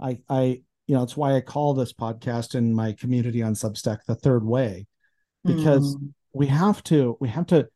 I 0.00 0.18
I 0.28 0.62
you 0.86 0.96
know, 0.96 1.02
it's 1.02 1.16
why 1.16 1.34
I 1.34 1.40
call 1.40 1.74
this 1.74 1.92
podcast 1.92 2.54
in 2.54 2.74
my 2.74 2.92
community 2.92 3.42
on 3.42 3.54
Substack 3.54 4.00
the 4.06 4.14
third 4.14 4.44
way. 4.44 4.86
Because 5.44 5.96
mm. 5.96 6.12
We 6.32 6.46
have 6.46 6.82
to 6.84 7.16
we 7.20 7.28
have 7.28 7.46
to 7.46 7.68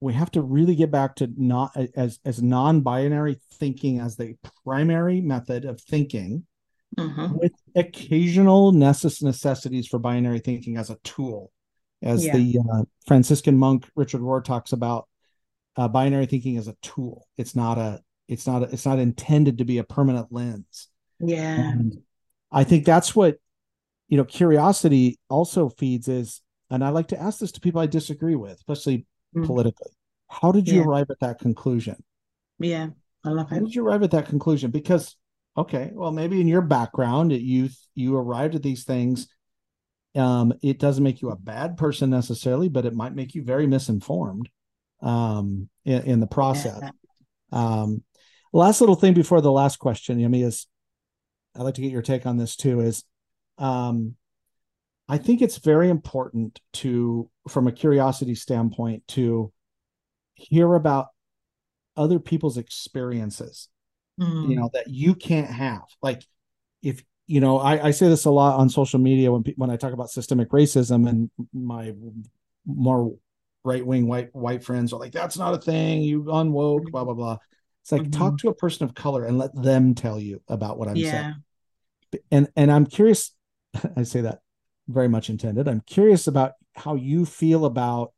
we 0.00 0.12
have 0.12 0.30
to 0.30 0.42
really 0.42 0.74
get 0.74 0.90
back 0.90 1.16
to 1.16 1.28
not 1.36 1.76
as 1.96 2.18
as 2.24 2.42
non-binary 2.42 3.40
thinking 3.54 4.00
as 4.00 4.16
the 4.16 4.36
primary 4.64 5.20
method 5.20 5.64
of 5.64 5.80
thinking 5.80 6.44
mm-hmm. 6.96 7.36
with 7.36 7.52
occasional 7.74 8.72
necess- 8.72 9.22
necessities 9.22 9.86
for 9.86 9.98
binary 9.98 10.38
thinking 10.38 10.76
as 10.76 10.90
a 10.90 10.98
tool 11.04 11.50
as 12.02 12.24
yeah. 12.24 12.36
the 12.36 12.58
uh, 12.72 12.82
Franciscan 13.06 13.56
monk 13.56 13.88
Richard 13.96 14.20
Rohr 14.20 14.42
talks 14.42 14.72
about 14.72 15.08
uh, 15.76 15.88
binary 15.88 16.26
thinking 16.26 16.56
as 16.56 16.68
a 16.68 16.76
tool. 16.82 17.26
It's 17.36 17.54
not 17.54 17.78
a 17.78 18.00
it's 18.28 18.46
not 18.46 18.62
a, 18.62 18.66
it's 18.66 18.86
not 18.86 18.98
intended 18.98 19.58
to 19.58 19.64
be 19.64 19.78
a 19.78 19.84
permanent 19.84 20.28
lens. 20.30 20.88
Yeah. 21.20 21.72
And 21.72 21.98
I 22.52 22.64
think 22.64 22.84
that's 22.84 23.16
what 23.16 23.38
you 24.08 24.16
know 24.16 24.24
curiosity 24.24 25.18
also 25.28 25.68
feeds 25.68 26.08
is 26.08 26.40
and 26.70 26.84
I 26.84 26.90
like 26.90 27.08
to 27.08 27.20
ask 27.20 27.38
this 27.38 27.52
to 27.52 27.60
people 27.60 27.80
I 27.80 27.86
disagree 27.86 28.34
with, 28.34 28.54
especially 28.54 29.06
mm. 29.34 29.46
politically. 29.46 29.92
How 30.28 30.52
did 30.52 30.68
you 30.68 30.80
yeah. 30.80 30.84
arrive 30.84 31.06
at 31.10 31.20
that 31.20 31.38
conclusion? 31.38 32.02
Yeah, 32.58 32.88
I 33.24 33.30
love 33.30 33.50
it. 33.50 33.54
How 33.54 33.60
did 33.60 33.74
you 33.74 33.86
arrive 33.86 34.02
at 34.02 34.10
that 34.12 34.26
conclusion? 34.26 34.70
Because 34.70 35.16
okay, 35.56 35.90
well, 35.92 36.12
maybe 36.12 36.40
in 36.40 36.48
your 36.48 36.62
background 36.62 37.32
you 37.32 37.70
you 37.94 38.16
arrived 38.16 38.54
at 38.54 38.62
these 38.62 38.84
things 38.84 39.28
um, 40.18 40.52
it 40.62 40.78
doesn't 40.78 41.04
make 41.04 41.22
you 41.22 41.30
a 41.30 41.36
bad 41.36 41.76
person 41.76 42.10
necessarily, 42.10 42.68
but 42.68 42.86
it 42.86 42.94
might 42.94 43.14
make 43.14 43.34
you 43.34 43.42
very 43.42 43.66
misinformed 43.66 44.48
um, 45.02 45.68
in, 45.84 46.02
in 46.02 46.20
the 46.20 46.26
process. 46.26 46.80
Um, 47.52 48.02
last 48.52 48.80
little 48.80 48.96
thing 48.96 49.14
before 49.14 49.40
the 49.40 49.52
last 49.52 49.78
question, 49.78 50.18
Yemi, 50.18 50.44
is 50.44 50.66
I'd 51.54 51.62
like 51.62 51.74
to 51.74 51.82
get 51.82 51.92
your 51.92 52.02
take 52.02 52.26
on 52.26 52.36
this 52.36 52.56
too. 52.56 52.80
Is 52.80 53.04
um, 53.58 54.16
I 55.08 55.18
think 55.18 55.40
it's 55.40 55.56
very 55.58 55.88
important 55.88 56.60
to, 56.74 57.30
from 57.48 57.66
a 57.66 57.72
curiosity 57.72 58.34
standpoint, 58.34 59.08
to 59.08 59.52
hear 60.34 60.74
about 60.74 61.08
other 61.96 62.18
people's 62.18 62.58
experiences, 62.58 63.68
mm. 64.20 64.50
you 64.50 64.56
know, 64.56 64.70
that 64.74 64.88
you 64.88 65.14
can't 65.14 65.50
have. 65.50 65.82
Like, 66.02 66.22
if 66.82 67.02
you 67.26 67.40
know, 67.40 67.58
I, 67.58 67.86
I 67.86 67.90
say 67.90 68.08
this 68.08 68.26
a 68.26 68.30
lot 68.30 68.58
on 68.58 68.68
social 68.68 68.98
media 68.98 69.32
when 69.32 69.42
when 69.56 69.70
I 69.70 69.76
talk 69.76 69.92
about 69.92 70.10
systemic 70.10 70.50
racism, 70.50 71.08
and 71.08 71.30
my 71.52 71.94
more 72.66 73.14
right 73.64 73.84
wing 73.84 74.06
white 74.06 74.34
white 74.34 74.62
friends 74.62 74.92
are 74.92 75.00
like, 75.00 75.12
"That's 75.12 75.38
not 75.38 75.54
a 75.54 75.58
thing. 75.58 76.02
You 76.02 76.24
unwoke." 76.24 76.90
Blah 76.90 77.04
blah 77.04 77.14
blah. 77.14 77.38
It's 77.82 77.92
like 77.92 78.02
mm-hmm. 78.02 78.10
talk 78.10 78.38
to 78.38 78.48
a 78.48 78.54
person 78.54 78.84
of 78.84 78.94
color 78.94 79.24
and 79.24 79.38
let 79.38 79.54
them 79.54 79.94
tell 79.94 80.20
you 80.20 80.42
about 80.48 80.78
what 80.78 80.88
I'm 80.88 80.96
yeah. 80.96 81.10
saying. 81.10 82.20
And 82.30 82.48
and 82.56 82.70
I'm 82.70 82.86
curious. 82.86 83.32
I 83.96 84.02
say 84.02 84.22
that 84.22 84.40
very 84.88 85.08
much 85.08 85.30
intended. 85.30 85.68
I'm 85.68 85.82
curious 85.82 86.26
about 86.26 86.52
how 86.74 86.94
you 86.94 87.26
feel 87.26 87.64
about 87.64 88.12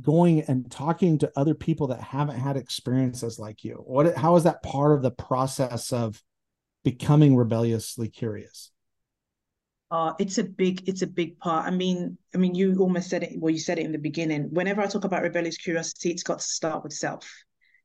going 0.00 0.40
and 0.42 0.70
talking 0.70 1.18
to 1.18 1.32
other 1.36 1.54
people 1.54 1.88
that 1.88 2.00
haven't 2.00 2.38
had 2.38 2.56
experiences 2.56 3.38
like 3.38 3.64
you. 3.64 3.82
What 3.86 4.16
how 4.16 4.36
is 4.36 4.44
that 4.44 4.62
part 4.62 4.92
of 4.92 5.02
the 5.02 5.10
process 5.10 5.92
of 5.92 6.22
becoming 6.84 7.36
rebelliously 7.36 8.08
curious? 8.08 8.70
Uh, 9.90 10.12
it's 10.20 10.38
a 10.38 10.44
big, 10.44 10.88
it's 10.88 11.02
a 11.02 11.06
big 11.06 11.36
part. 11.38 11.66
I 11.66 11.70
mean, 11.70 12.16
I 12.32 12.38
mean, 12.38 12.54
you 12.54 12.76
almost 12.78 13.10
said 13.10 13.24
it. 13.24 13.32
Well, 13.36 13.50
you 13.50 13.58
said 13.58 13.78
it 13.78 13.84
in 13.84 13.92
the 13.92 13.98
beginning. 13.98 14.48
Whenever 14.52 14.80
I 14.80 14.86
talk 14.86 15.04
about 15.04 15.22
rebellious 15.22 15.56
curiosity, 15.56 16.10
it's 16.10 16.22
got 16.22 16.38
to 16.38 16.44
start 16.44 16.84
with 16.84 16.92
self. 16.92 17.28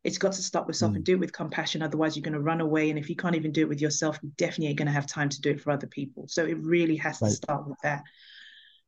It's 0.05 0.17
got 0.17 0.33
to 0.33 0.41
start 0.41 0.67
with 0.67 0.75
self 0.75 0.93
mm. 0.93 0.97
and 0.97 1.03
do 1.03 1.13
it 1.13 1.19
with 1.19 1.33
compassion. 1.33 1.81
Otherwise, 1.81 2.15
you're 2.15 2.23
going 2.23 2.33
to 2.33 2.39
run 2.39 2.61
away. 2.61 2.89
And 2.89 2.97
if 2.97 3.09
you 3.09 3.15
can't 3.15 3.35
even 3.35 3.51
do 3.51 3.61
it 3.61 3.69
with 3.69 3.81
yourself, 3.81 4.19
you 4.21 4.31
definitely 4.37 4.67
ain't 4.67 4.77
going 4.77 4.87
to 4.87 4.93
have 4.93 5.07
time 5.07 5.29
to 5.29 5.41
do 5.41 5.51
it 5.51 5.61
for 5.61 5.71
other 5.71 5.87
people. 5.87 6.27
So 6.27 6.45
it 6.45 6.57
really 6.59 6.95
has 6.97 7.21
right. 7.21 7.29
to 7.29 7.35
start 7.35 7.67
with 7.67 7.77
that. 7.83 8.03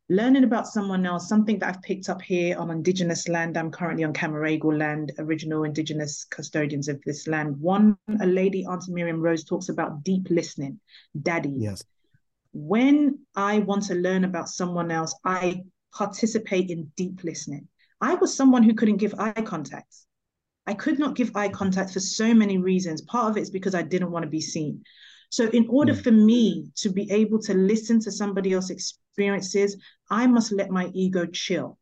Learning 0.10 0.46
about 0.46 0.68
someone 0.68 1.06
else, 1.06 1.28
something 1.28 1.60
that 1.60 1.68
I've 1.68 1.82
picked 1.82 2.08
up 2.08 2.22
here 2.22 2.58
on 2.58 2.72
Indigenous 2.72 3.28
land. 3.28 3.58
I'm 3.58 3.72
currently 3.72 4.06
on 4.06 4.14
Cammeraygal 4.14 4.78
land, 4.78 5.12
original 5.20 5.66
Indigenous 5.66 6.24
custodians 6.24 6.88
of 6.88 7.02
this 7.06 7.28
land. 7.28 7.60
One, 7.60 7.98
a 8.22 8.26
lady, 8.26 8.66
Auntie 8.66 8.94
Miriam 8.94 9.20
Rose, 9.20 9.44
talks 9.44 9.68
about 9.68 10.04
deep 10.04 10.28
listening, 10.30 10.80
dadirri. 11.20 11.56
Yes 11.58 11.84
when 12.58 13.20
I 13.36 13.60
want 13.60 13.84
to 13.84 13.96
learn 13.96 14.24
about 14.24 14.50
someone 14.50 14.90
else, 14.90 15.14
I 15.24 15.64
participate 15.94 16.72
in 16.72 16.92
deep 16.96 17.24
listening. 17.24 17.68
I 18.02 18.16
was 18.16 18.36
someone 18.36 18.64
who 18.64 18.74
couldn't 18.74 18.98
give 18.98 19.14
eye 19.20 19.32
contact. 19.34 19.94
I 20.68 20.74
could 20.74 21.00
not 21.00 21.16
give 21.16 21.36
eye 21.36 21.50
contact 21.50 21.92
for 21.92 22.02
so 22.02 22.34
many 22.34 22.58
reasons. 22.58 23.02
Part 23.02 23.32
of 23.32 23.38
it 23.38 23.42
is 23.42 23.50
because 23.50 23.74
I 23.74 23.82
didn't 23.82 24.12
want 24.12 24.24
to 24.24 24.30
be 24.30 24.42
seen. 24.42 24.84
So, 25.30 25.46
in 25.50 25.68
order 25.70 25.94
mm. 25.94 26.04
for 26.04 26.12
me 26.12 26.72
to 26.76 26.90
be 26.90 27.10
able 27.12 27.40
to 27.40 27.54
listen 27.54 28.00
to 28.02 28.12
somebody 28.12 28.54
else's 28.54 28.72
experiences, 28.72 29.78
I 30.10 30.28
must 30.28 30.52
let 30.52 30.70
my 30.70 30.92
ego 30.94 31.26
chill. 31.26 31.78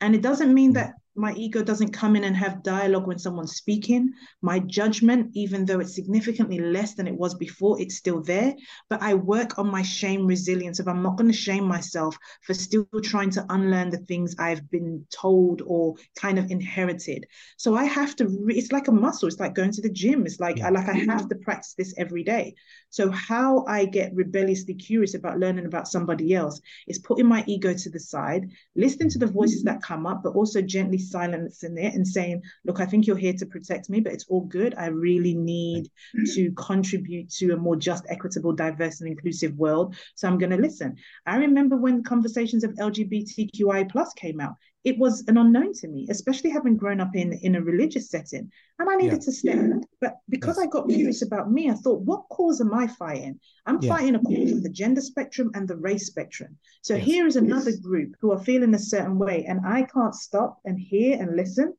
And 0.00 0.14
it 0.14 0.22
doesn't 0.22 0.54
mean 0.54 0.70
mm. 0.70 0.74
that 0.74 0.94
my 1.14 1.32
ego 1.34 1.62
doesn't 1.62 1.92
come 1.92 2.16
in 2.16 2.24
and 2.24 2.36
have 2.36 2.62
dialogue 2.62 3.06
when 3.06 3.18
someone's 3.18 3.56
speaking. 3.56 4.12
My 4.40 4.58
judgment, 4.60 5.30
even 5.34 5.66
though 5.66 5.80
it's 5.80 5.94
significantly 5.94 6.58
less 6.58 6.94
than 6.94 7.06
it 7.06 7.14
was 7.14 7.34
before, 7.34 7.80
it's 7.80 7.96
still 7.96 8.22
there. 8.22 8.54
But 8.88 9.02
I 9.02 9.14
work 9.14 9.58
on 9.58 9.70
my 9.70 9.82
shame 9.82 10.26
resilience. 10.26 10.80
If 10.80 10.88
I'm 10.88 11.02
not 11.02 11.16
going 11.16 11.30
to 11.30 11.36
shame 11.36 11.64
myself 11.64 12.16
for 12.42 12.54
still 12.54 12.86
trying 13.02 13.30
to 13.30 13.44
unlearn 13.50 13.90
the 13.90 13.98
things 13.98 14.34
I've 14.38 14.70
been 14.70 15.06
told 15.10 15.62
or 15.66 15.96
kind 16.16 16.38
of 16.38 16.50
inherited. 16.50 17.26
So 17.58 17.74
I 17.74 17.84
have 17.84 18.16
to, 18.16 18.28
re- 18.28 18.56
it's 18.56 18.72
like 18.72 18.88
a 18.88 18.92
muscle. 18.92 19.28
It's 19.28 19.40
like 19.40 19.54
going 19.54 19.72
to 19.72 19.82
the 19.82 19.90
gym. 19.90 20.24
It's 20.24 20.40
like, 20.40 20.60
I 20.60 20.70
like 20.70 20.88
I 20.88 20.94
have 20.94 21.28
to 21.28 21.36
practice 21.36 21.74
this 21.74 21.94
every 21.98 22.24
day. 22.24 22.54
So 22.88 23.10
how 23.10 23.64
I 23.66 23.84
get 23.84 24.14
rebelliously 24.14 24.74
curious 24.74 25.14
about 25.14 25.38
learning 25.38 25.66
about 25.66 25.88
somebody 25.88 26.34
else 26.34 26.60
is 26.88 26.98
putting 26.98 27.26
my 27.26 27.44
ego 27.46 27.74
to 27.74 27.90
the 27.90 28.00
side, 28.00 28.50
listening 28.76 29.10
to 29.10 29.18
the 29.18 29.26
voices 29.26 29.62
that 29.64 29.82
come 29.82 30.06
up, 30.06 30.22
but 30.22 30.34
also 30.34 30.60
gently 30.60 30.98
silencing 31.10 31.76
it 31.78 31.94
and 31.94 32.06
saying, 32.06 32.42
look, 32.64 32.80
I 32.80 32.86
think 32.86 33.06
you're 33.06 33.16
here 33.16 33.34
to 33.34 33.46
protect 33.46 33.90
me, 33.90 34.00
but 34.00 34.12
it's 34.12 34.26
all 34.28 34.42
good. 34.42 34.74
I 34.76 34.86
really 34.86 35.34
need 35.34 35.90
to 36.34 36.52
contribute 36.52 37.30
to 37.30 37.52
a 37.52 37.56
more 37.56 37.76
just, 37.76 38.04
equitable, 38.08 38.52
diverse, 38.52 39.00
and 39.00 39.10
inclusive 39.10 39.56
world. 39.56 39.94
So 40.14 40.28
I'm 40.28 40.38
going 40.38 40.50
to 40.50 40.56
listen. 40.56 40.96
I 41.26 41.36
remember 41.36 41.76
when 41.76 42.02
conversations 42.02 42.64
of 42.64 42.72
LGBTQI 42.72 43.90
plus 43.90 44.12
came 44.14 44.40
out, 44.40 44.54
it 44.84 44.98
was 44.98 45.24
an 45.28 45.38
unknown 45.38 45.72
to 45.74 45.88
me, 45.88 46.06
especially 46.10 46.50
having 46.50 46.76
grown 46.76 47.00
up 47.00 47.14
in 47.14 47.32
in 47.32 47.54
a 47.54 47.62
religious 47.62 48.10
setting. 48.10 48.50
And 48.78 48.90
I 48.90 48.96
needed 48.96 49.20
yeah. 49.20 49.24
to 49.26 49.32
stand. 49.32 49.86
But 50.00 50.16
because 50.28 50.56
yes. 50.56 50.66
I 50.66 50.70
got 50.70 50.88
curious 50.88 51.22
about 51.22 51.50
me, 51.50 51.70
I 51.70 51.74
thought, 51.74 52.00
what 52.00 52.28
cause 52.30 52.60
am 52.60 52.74
I 52.74 52.88
fighting? 52.88 53.38
I'm 53.66 53.80
yeah. 53.80 53.94
fighting 53.94 54.14
a 54.16 54.20
cause 54.20 54.52
of 54.52 54.62
the 54.62 54.70
gender 54.70 55.00
spectrum 55.00 55.50
and 55.54 55.68
the 55.68 55.76
race 55.76 56.06
spectrum. 56.06 56.58
So 56.82 56.94
yes. 56.94 57.04
here 57.04 57.26
is 57.26 57.36
another 57.36 57.70
yes. 57.70 57.80
group 57.80 58.14
who 58.20 58.32
are 58.32 58.42
feeling 58.42 58.74
a 58.74 58.78
certain 58.78 59.18
way, 59.18 59.44
and 59.46 59.60
I 59.64 59.82
can't 59.82 60.14
stop 60.14 60.58
and 60.64 60.78
hear 60.78 61.20
and 61.20 61.36
listen. 61.36 61.74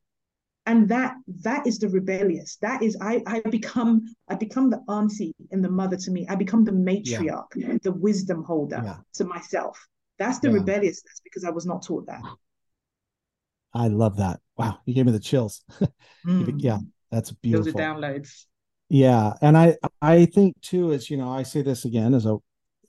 And 0.66 0.88
that 0.88 1.16
that 1.42 1.66
is 1.66 1.78
the 1.78 1.90
rebellious. 1.90 2.56
That 2.62 2.82
is 2.82 2.96
I 3.02 3.22
I 3.26 3.40
become 3.40 4.06
I 4.28 4.36
become 4.36 4.70
the 4.70 4.82
auntie 4.88 5.34
and 5.50 5.62
the 5.62 5.70
mother 5.70 5.98
to 5.98 6.10
me. 6.10 6.26
I 6.26 6.36
become 6.36 6.64
the 6.64 6.72
matriarch, 6.72 7.54
yeah. 7.54 7.76
the 7.82 7.92
wisdom 7.92 8.44
holder 8.44 8.98
to 9.14 9.24
myself. 9.24 9.78
That's 10.18 10.38
the 10.38 10.50
rebelliousness 10.50 11.20
because 11.22 11.44
I 11.44 11.50
was 11.50 11.66
not 11.66 11.82
taught 11.82 12.06
that. 12.06 12.22
I 13.74 13.88
love 13.88 14.18
that. 14.18 14.40
Wow, 14.56 14.78
you 14.86 14.94
gave 14.94 15.06
me 15.06 15.12
the 15.12 15.20
chills. 15.20 15.62
mm. 16.26 16.54
Yeah, 16.58 16.78
that's 17.10 17.32
beautiful. 17.32 17.72
Those 17.72 17.74
are 17.74 17.78
downloads. 17.78 18.44
Yeah, 18.88 19.32
and 19.42 19.56
I 19.56 19.76
I 20.00 20.26
think 20.26 20.60
too 20.60 20.92
is 20.92 21.10
you 21.10 21.16
know 21.16 21.30
I 21.30 21.42
say 21.42 21.62
this 21.62 21.84
again 21.84 22.14
as 22.14 22.26
a 22.26 22.36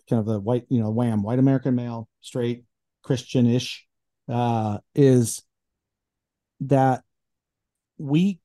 kind 0.10 0.20
of 0.20 0.28
a 0.28 0.40
white 0.40 0.66
you 0.70 0.80
know 0.80 0.92
wham 0.92 1.24
white 1.24 1.40
American 1.40 1.76
male 1.76 2.08
straight 2.22 2.66
Christian-ish 3.04 3.88
uh, 4.30 4.78
is 4.94 5.42
that 6.62 7.04
we 7.98 8.40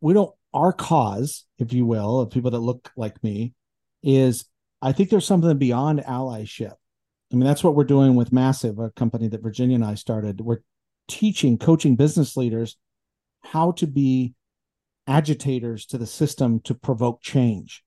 we 0.00 0.14
don't 0.14 0.34
our 0.54 0.72
cause 0.72 1.44
if 1.58 1.72
you 1.72 1.86
will 1.86 2.20
of 2.20 2.30
people 2.30 2.50
that 2.52 2.58
look 2.58 2.90
like 2.96 3.22
me 3.22 3.54
is 4.02 4.46
I 4.80 4.92
think 4.92 5.10
there's 5.10 5.26
something 5.26 5.58
beyond 5.58 6.00
allyship 6.00 6.74
I 7.32 7.36
mean, 7.36 7.44
that's 7.44 7.62
what 7.62 7.74
we're 7.74 7.84
doing 7.84 8.16
with 8.16 8.32
Massive, 8.32 8.78
a 8.78 8.90
company 8.90 9.28
that 9.28 9.42
Virginia 9.42 9.76
and 9.76 9.84
I 9.84 9.94
started. 9.94 10.40
We're 10.40 10.58
teaching, 11.10 11.58
coaching 11.58 11.96
business 11.96 12.36
leaders 12.36 12.76
how 13.42 13.72
to 13.72 13.86
be 13.86 14.34
agitators 15.06 15.86
to 15.86 15.98
the 15.98 16.06
system 16.06 16.60
to 16.60 16.74
provoke 16.74 17.20
change, 17.20 17.82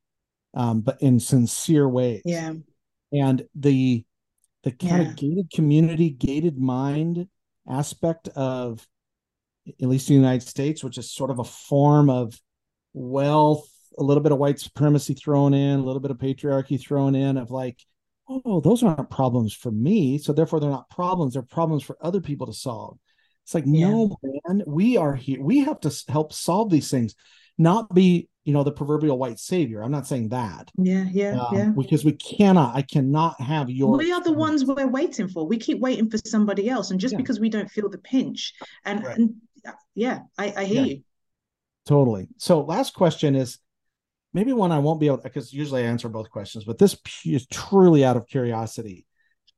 um, 0.54 0.82
but 0.82 1.02
in 1.02 1.20
sincere 1.20 1.88
ways. 1.88 2.22
Yeah. 2.26 2.54
And 3.12 3.46
the 3.56 4.04
the 4.64 4.72
kind 4.72 5.04
yeah. 5.04 5.10
of 5.10 5.16
gated 5.16 5.52
community, 5.52 6.10
gated 6.10 6.58
mind 6.58 7.28
aspect 7.70 8.30
of 8.30 8.86
at 9.68 9.88
least 9.88 10.10
in 10.10 10.16
the 10.16 10.22
United 10.22 10.48
States, 10.48 10.84
which 10.84 10.98
is 10.98 11.12
sort 11.12 11.30
of 11.30 11.40
a 11.40 11.44
form 11.44 12.10
of 12.10 12.40
wealth, 12.94 13.70
a 13.98 14.04
little 14.04 14.24
bit 14.24 14.32
of 14.32 14.38
white 14.38 14.60
supremacy 14.60 15.14
thrown 15.14 15.54
in, 15.54 15.80
a 15.80 15.84
little 15.84 16.02
bit 16.02 16.12
of 16.12 16.18
patriarchy 16.18 16.80
thrown 16.80 17.16
in, 17.16 17.38
of 17.38 17.52
like 17.52 17.80
oh, 18.30 18.62
those 18.62 18.84
aren't 18.84 19.10
problems 19.10 19.54
for 19.54 19.72
me. 19.72 20.18
So 20.18 20.34
therefore, 20.34 20.60
they're 20.60 20.70
not 20.70 20.90
problems. 20.90 21.34
They're 21.34 21.44
problems 21.44 21.84
for 21.84 21.98
other 22.02 22.22
people 22.22 22.48
to 22.48 22.54
solve. 22.54 22.98
It's 23.44 23.54
like, 23.54 23.66
yeah. 23.68 23.90
no, 23.90 24.18
man, 24.24 24.64
we 24.66 24.98
are 24.98 25.16
here. 25.16 25.42
We 25.42 25.60
have 25.60 25.80
to 25.82 26.04
help 26.10 26.34
solve 26.34 26.70
these 26.70 26.90
things, 26.90 27.16
not 27.58 27.94
be, 27.94 28.30
you 28.46 28.54
know, 28.54 28.64
the 28.64 28.72
proverbial 28.72 29.18
white 29.18 29.40
savior. 29.40 29.84
I'm 29.84 29.92
not 29.92 30.08
saying 30.08 30.30
that. 30.30 30.70
Yeah, 30.78 31.06
yeah, 31.12 31.40
um, 31.40 31.56
yeah. 31.56 31.70
Because 31.78 32.06
we 32.06 32.14
cannot, 32.14 32.76
I 32.76 32.82
cannot 32.82 33.40
have 33.42 33.70
your. 33.70 33.98
We 33.98 34.12
are 34.12 34.22
the 34.22 34.34
ones 34.34 34.66
we're 34.66 34.88
waiting 34.88 35.28
for. 35.28 35.46
We 35.46 35.58
keep 35.58 35.80
waiting 35.80 36.10
for 36.10 36.18
somebody 36.26 36.70
else. 36.70 36.92
And 36.92 37.00
just 37.00 37.14
yeah. 37.14 37.18
because 37.18 37.40
we 37.40 37.50
don't 37.50 37.70
feel 37.70 37.90
the 37.90 37.98
pinch. 37.98 38.54
And, 38.86 39.04
right. 39.04 39.18
and 39.18 39.36
yeah, 39.94 40.20
I, 40.38 40.54
I 40.58 40.64
hear 40.66 40.82
yeah. 40.82 40.94
you. 40.94 41.04
Totally. 41.86 42.30
So, 42.38 42.62
last 42.62 42.94
question 42.94 43.36
is 43.36 43.60
maybe 44.34 44.54
one 44.54 44.72
I 44.72 44.80
won't 44.80 45.00
be 45.00 45.08
able 45.08 45.18
because 45.18 45.54
usually 45.54 45.84
I 45.84 45.88
answer 45.88 46.10
both 46.10 46.30
questions, 46.30 46.64
but 46.64 46.78
this 46.78 46.98
is 47.26 47.46
truly 47.48 48.06
out 48.06 48.18
of 48.18 48.28
curiosity. 48.28 49.06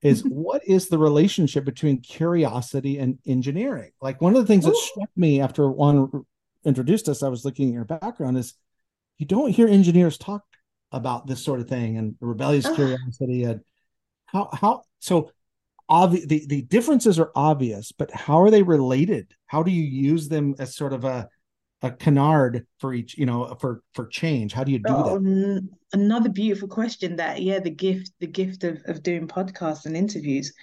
Is 0.06 0.22
what 0.30 0.62
is 0.66 0.88
the 0.88 0.98
relationship 0.98 1.66
between 1.66 2.02
curiosity 2.02 3.00
and 3.00 3.18
engineering? 3.26 3.92
Like 4.02 4.22
one 4.22 4.36
of 4.36 4.42
the 4.42 4.48
things 4.48 4.66
that 4.66 4.76
struck 4.76 5.10
me 5.16 5.42
after 5.42 5.70
Juan 5.70 6.26
introduced 6.64 7.10
us, 7.10 7.24
I 7.24 7.30
was 7.30 7.44
looking 7.44 7.70
at 7.70 7.74
your 7.74 7.86
background 7.86 8.38
is 8.38 8.54
you 9.18 9.26
don't 9.26 9.52
hear 9.52 9.68
engineers 9.68 10.18
talk 10.18 10.44
about 10.92 11.28
this 11.28 11.44
sort 11.44 11.60
of 11.60 11.68
thing 11.68 11.98
and 11.98 12.16
rebellious 12.22 12.70
curiosity 12.70 13.44
and 13.44 13.62
how 14.28 14.50
how 14.54 14.84
so 15.00 15.32
obvious 15.90 16.26
the, 16.26 16.46
the 16.48 16.62
differences 16.64 17.20
are 17.20 17.32
obvious 17.36 17.92
but 17.92 18.12
how 18.12 18.42
are 18.42 18.52
they 18.52 18.64
related? 18.64 19.34
How 19.48 19.64
do 19.64 19.72
you 19.72 19.84
use 19.84 20.30
them 20.30 20.56
as 20.60 20.76
sort 20.76 20.94
of 20.94 21.04
a 21.04 21.30
a 21.82 21.92
canard 21.92 22.66
for 22.80 22.94
each 22.94 23.18
you 23.18 23.26
know 23.26 23.56
for 23.60 23.82
for 23.94 24.08
change 24.08 24.54
how 24.54 24.64
do 24.64 24.72
you 24.72 24.80
do 24.80 24.86
oh, 24.88 25.20
that 25.20 25.70
another 25.94 26.30
beautiful 26.30 26.68
question 26.68 27.18
that 27.18 27.42
yeah 27.42 27.60
the 27.60 27.70
gift 27.70 28.12
the 28.20 28.28
gift 28.28 28.64
of, 28.64 28.82
of 28.86 29.04
doing 29.04 29.28
podcasts 29.28 29.86
and 29.86 29.96
interviews 29.96 30.54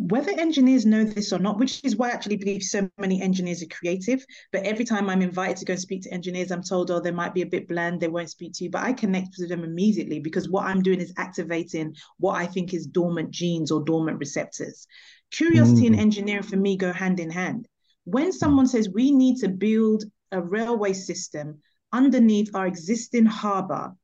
whether 0.00 0.30
engineers 0.30 0.86
know 0.86 1.04
this 1.04 1.30
or 1.30 1.38
not, 1.38 1.58
which 1.58 1.84
is 1.84 1.94
why 1.94 2.08
I 2.08 2.12
actually 2.12 2.38
believe 2.38 2.62
so 2.62 2.88
many 2.96 3.20
engineers 3.20 3.62
are 3.62 3.66
creative. 3.66 4.24
But 4.50 4.64
every 4.64 4.86
time 4.86 5.10
I'm 5.10 5.20
invited 5.20 5.58
to 5.58 5.66
go 5.66 5.74
speak 5.76 6.02
to 6.02 6.12
engineers, 6.12 6.50
I'm 6.50 6.62
told, 6.62 6.90
oh, 6.90 7.00
they 7.00 7.10
might 7.10 7.34
be 7.34 7.42
a 7.42 7.46
bit 7.46 7.68
bland, 7.68 8.00
they 8.00 8.08
won't 8.08 8.30
speak 8.30 8.54
to 8.54 8.64
you. 8.64 8.70
But 8.70 8.82
I 8.82 8.94
connect 8.94 9.36
with 9.38 9.50
them 9.50 9.62
immediately 9.62 10.18
because 10.18 10.48
what 10.48 10.64
I'm 10.64 10.82
doing 10.82 11.00
is 11.00 11.12
activating 11.18 11.96
what 12.16 12.36
I 12.36 12.46
think 12.46 12.72
is 12.72 12.86
dormant 12.86 13.30
genes 13.30 13.70
or 13.70 13.84
dormant 13.84 14.18
receptors. 14.18 14.86
Curiosity 15.32 15.82
mm-hmm. 15.82 15.92
and 15.92 16.00
engineering 16.00 16.44
for 16.44 16.56
me 16.56 16.78
go 16.78 16.94
hand 16.94 17.20
in 17.20 17.30
hand. 17.30 17.68
When 18.10 18.32
someone 18.32 18.66
says 18.66 18.88
we 18.88 19.12
need 19.12 19.36
to 19.38 19.48
build 19.48 20.04
a 20.32 20.40
railway 20.40 20.92
system 20.92 21.60
underneath 21.92 22.54
our 22.54 22.66
existing 22.66 23.26
harbor, 23.26 23.94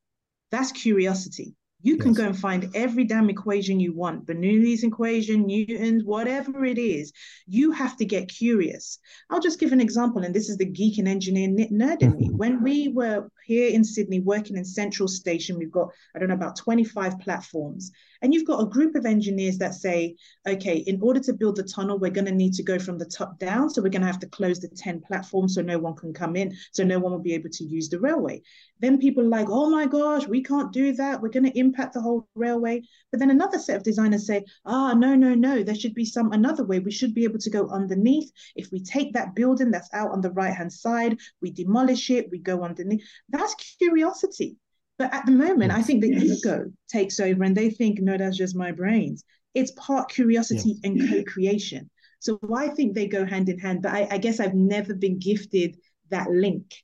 that's 0.50 0.70
curiosity. 0.72 1.56
You 1.82 1.96
can 1.98 2.10
yes. 2.10 2.16
go 2.18 2.24
and 2.26 2.38
find 2.38 2.70
every 2.74 3.04
damn 3.04 3.30
equation 3.30 3.78
you 3.78 3.94
want, 3.94 4.26
Bernoulli's 4.26 4.82
equation, 4.82 5.46
Newton's, 5.46 6.04
whatever 6.04 6.64
it 6.64 6.78
is. 6.78 7.12
You 7.46 7.70
have 7.72 7.96
to 7.98 8.04
get 8.04 8.28
curious. 8.28 8.98
I'll 9.30 9.40
just 9.40 9.60
give 9.60 9.72
an 9.72 9.80
example, 9.80 10.22
and 10.22 10.34
this 10.34 10.48
is 10.48 10.56
the 10.56 10.64
geek 10.64 10.98
and 10.98 11.06
engineer 11.06 11.48
nerd 11.48 12.02
in 12.02 12.16
me. 12.16 12.28
Mm-hmm. 12.28 12.36
When 12.36 12.62
we 12.62 12.88
were 12.88 13.28
here 13.44 13.70
in 13.70 13.84
Sydney 13.84 14.20
working 14.20 14.56
in 14.56 14.64
Central 14.64 15.08
Station, 15.08 15.58
we've 15.58 15.70
got, 15.70 15.90
I 16.14 16.18
don't 16.18 16.28
know, 16.28 16.34
about 16.34 16.56
25 16.56 17.20
platforms. 17.20 17.92
And 18.22 18.32
you've 18.32 18.46
got 18.46 18.62
a 18.62 18.66
group 18.66 18.94
of 18.94 19.06
engineers 19.06 19.58
that 19.58 19.74
say, 19.74 20.16
okay, 20.46 20.78
in 20.78 21.00
order 21.02 21.20
to 21.20 21.32
build 21.32 21.56
the 21.56 21.62
tunnel, 21.62 21.98
we're 21.98 22.10
going 22.10 22.26
to 22.26 22.32
need 22.32 22.54
to 22.54 22.62
go 22.62 22.78
from 22.78 22.98
the 22.98 23.04
top 23.04 23.38
down. 23.38 23.70
So 23.70 23.82
we're 23.82 23.90
going 23.90 24.02
to 24.02 24.06
have 24.06 24.20
to 24.20 24.28
close 24.28 24.60
the 24.60 24.68
10 24.68 25.02
platforms 25.02 25.54
so 25.54 25.62
no 25.62 25.78
one 25.78 25.94
can 25.94 26.12
come 26.12 26.36
in. 26.36 26.54
So 26.72 26.84
no 26.84 26.98
one 26.98 27.12
will 27.12 27.18
be 27.18 27.34
able 27.34 27.50
to 27.50 27.64
use 27.64 27.88
the 27.88 28.00
railway. 28.00 28.42
Then 28.80 28.98
people 28.98 29.24
are 29.24 29.28
like, 29.28 29.48
oh 29.48 29.70
my 29.70 29.86
gosh, 29.86 30.26
we 30.26 30.42
can't 30.42 30.72
do 30.72 30.92
that. 30.94 31.20
We're 31.20 31.30
going 31.30 31.50
to 31.50 31.58
impact 31.58 31.94
the 31.94 32.00
whole 32.00 32.28
railway. 32.34 32.82
But 33.10 33.20
then 33.20 33.30
another 33.30 33.58
set 33.58 33.76
of 33.76 33.82
designers 33.82 34.26
say, 34.26 34.44
ah, 34.64 34.92
no, 34.94 35.14
no, 35.14 35.34
no, 35.34 35.62
there 35.62 35.74
should 35.74 35.94
be 35.94 36.04
some 36.04 36.32
another 36.32 36.64
way. 36.64 36.78
We 36.78 36.90
should 36.90 37.14
be 37.14 37.24
able 37.24 37.38
to 37.38 37.50
go 37.50 37.68
underneath. 37.68 38.30
If 38.54 38.70
we 38.70 38.82
take 38.82 39.12
that 39.14 39.34
building 39.34 39.70
that's 39.70 39.92
out 39.92 40.10
on 40.10 40.20
the 40.20 40.30
right 40.30 40.54
hand 40.54 40.72
side, 40.72 41.18
we 41.40 41.50
demolish 41.50 42.10
it, 42.10 42.30
we 42.30 42.38
go 42.38 42.62
underneath. 42.62 43.02
That's 43.28 43.54
curiosity. 43.78 44.56
But 44.98 45.12
at 45.12 45.26
the 45.26 45.32
moment, 45.32 45.72
I 45.72 45.82
think 45.82 46.02
the 46.02 46.10
ego 46.10 46.72
takes 46.88 47.20
over 47.20 47.44
and 47.44 47.56
they 47.56 47.70
think, 47.70 48.00
no, 48.00 48.16
that's 48.16 48.36
just 48.36 48.56
my 48.56 48.72
brains. 48.72 49.24
It's 49.54 49.72
part 49.72 50.10
curiosity 50.10 50.78
yeah. 50.82 50.90
and 50.90 51.10
co 51.10 51.22
creation. 51.24 51.90
So 52.20 52.40
I 52.54 52.68
think 52.68 52.94
they 52.94 53.06
go 53.06 53.24
hand 53.24 53.48
in 53.48 53.58
hand. 53.58 53.82
But 53.82 53.92
I, 53.92 54.08
I 54.10 54.18
guess 54.18 54.40
I've 54.40 54.54
never 54.54 54.94
been 54.94 55.18
gifted 55.18 55.76
that 56.10 56.30
link 56.30 56.74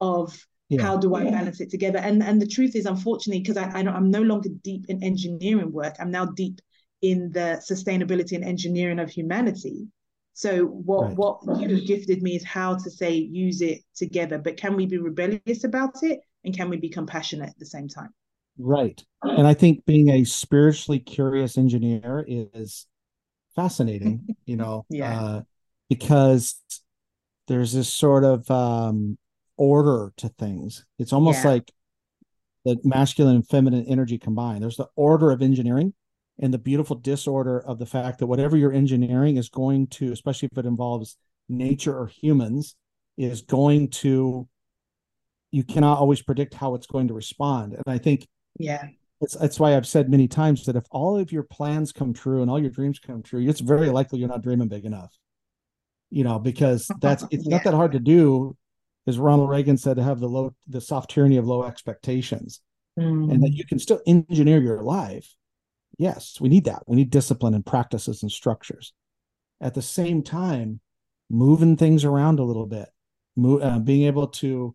of 0.00 0.36
yeah. 0.68 0.82
how 0.82 0.96
do 0.96 1.14
I 1.14 1.24
balance 1.24 1.60
it 1.60 1.70
together? 1.70 1.98
And 1.98 2.22
and 2.22 2.40
the 2.40 2.46
truth 2.46 2.74
is, 2.74 2.86
unfortunately, 2.86 3.40
because 3.40 3.56
I, 3.56 3.70
I 3.70 3.80
I'm 3.80 4.10
no 4.10 4.22
longer 4.22 4.48
deep 4.62 4.86
in 4.88 5.02
engineering 5.02 5.72
work, 5.72 5.94
I'm 6.00 6.10
now 6.10 6.26
deep 6.26 6.60
in 7.02 7.30
the 7.32 7.62
sustainability 7.68 8.32
and 8.32 8.44
engineering 8.44 8.98
of 8.98 9.10
humanity. 9.10 9.88
So 10.34 10.66
what 10.66 11.08
right. 11.08 11.16
what 11.16 11.60
you 11.60 11.68
have 11.76 11.86
gifted 11.86 12.22
me 12.22 12.36
is 12.36 12.44
how 12.44 12.76
to 12.76 12.90
say 12.90 13.14
use 13.14 13.60
it 13.60 13.82
together. 13.94 14.38
But 14.38 14.56
can 14.56 14.74
we 14.76 14.86
be 14.86 14.98
rebellious 14.98 15.64
about 15.64 16.02
it? 16.02 16.20
And 16.44 16.56
can 16.56 16.70
we 16.70 16.76
be 16.76 16.88
compassionate 16.88 17.50
at 17.50 17.58
the 17.58 17.66
same 17.66 17.88
time? 17.88 18.10
Right. 18.58 19.02
And 19.22 19.46
I 19.46 19.54
think 19.54 19.84
being 19.84 20.10
a 20.10 20.24
spiritually 20.24 20.98
curious 20.98 21.56
engineer 21.56 22.24
is 22.26 22.86
fascinating, 23.54 24.26
you 24.46 24.56
know, 24.56 24.86
yeah. 24.88 25.20
Uh, 25.20 25.42
because 25.88 26.56
there's 27.48 27.72
this 27.72 27.92
sort 27.92 28.24
of 28.24 28.50
um, 28.50 29.18
order 29.56 30.12
to 30.18 30.28
things. 30.28 30.84
It's 30.98 31.12
almost 31.12 31.44
yeah. 31.44 31.50
like 31.50 31.72
the 32.64 32.78
masculine 32.84 33.36
and 33.36 33.48
feminine 33.48 33.86
energy 33.86 34.18
combined. 34.18 34.62
There's 34.62 34.76
the 34.76 34.88
order 34.94 35.30
of 35.30 35.42
engineering 35.42 35.94
and 36.38 36.54
the 36.54 36.58
beautiful 36.58 36.96
disorder 36.96 37.60
of 37.60 37.78
the 37.78 37.86
fact 37.86 38.18
that 38.18 38.26
whatever 38.26 38.56
you're 38.56 38.72
engineering 38.72 39.36
is 39.36 39.48
going 39.48 39.88
to, 39.88 40.12
especially 40.12 40.48
if 40.50 40.58
it 40.58 40.66
involves 40.66 41.16
nature 41.48 41.96
or 41.96 42.06
humans, 42.06 42.76
is 43.16 43.42
going 43.42 43.88
to 43.88 44.48
you 45.50 45.64
cannot 45.64 45.98
always 45.98 46.22
predict 46.22 46.54
how 46.54 46.74
it's 46.74 46.86
going 46.86 47.08
to 47.08 47.14
respond. 47.14 47.74
And 47.74 47.84
I 47.86 47.98
think 47.98 48.28
yeah, 48.58 48.88
it's 49.20 49.34
that's 49.36 49.60
why 49.60 49.76
I've 49.76 49.86
said 49.86 50.10
many 50.10 50.28
times 50.28 50.64
that 50.64 50.76
if 50.76 50.84
all 50.90 51.18
of 51.18 51.32
your 51.32 51.42
plans 51.42 51.92
come 51.92 52.12
true 52.12 52.42
and 52.42 52.50
all 52.50 52.60
your 52.60 52.70
dreams 52.70 52.98
come 52.98 53.22
true, 53.22 53.40
it's 53.46 53.60
very 53.60 53.90
likely 53.90 54.18
you're 54.18 54.28
not 54.28 54.42
dreaming 54.42 54.68
big 54.68 54.84
enough. 54.84 55.16
You 56.10 56.24
know, 56.24 56.38
because 56.38 56.90
that's 57.00 57.24
it's 57.30 57.46
yeah. 57.46 57.56
not 57.56 57.64
that 57.64 57.74
hard 57.74 57.92
to 57.92 58.00
do, 58.00 58.56
as 59.06 59.18
Ronald 59.18 59.50
Reagan 59.50 59.76
said, 59.76 59.96
to 59.96 60.02
have 60.02 60.20
the 60.20 60.28
low 60.28 60.54
the 60.68 60.80
soft 60.80 61.10
tyranny 61.10 61.36
of 61.36 61.46
low 61.46 61.64
expectations. 61.64 62.60
Mm. 62.98 63.32
And 63.32 63.42
that 63.44 63.52
you 63.52 63.64
can 63.64 63.78
still 63.78 64.00
engineer 64.06 64.60
your 64.60 64.82
life 64.82 65.34
Yes, 66.00 66.40
we 66.40 66.48
need 66.48 66.64
that. 66.64 66.84
We 66.86 66.96
need 66.96 67.10
discipline 67.10 67.52
and 67.52 67.64
practices 67.64 68.22
and 68.22 68.32
structures. 68.32 68.94
At 69.60 69.74
the 69.74 69.82
same 69.82 70.22
time, 70.22 70.80
moving 71.28 71.76
things 71.76 72.06
around 72.06 72.38
a 72.38 72.42
little 72.42 72.64
bit, 72.64 72.88
move, 73.36 73.62
uh, 73.62 73.78
being 73.80 74.06
able 74.06 74.28
to, 74.28 74.74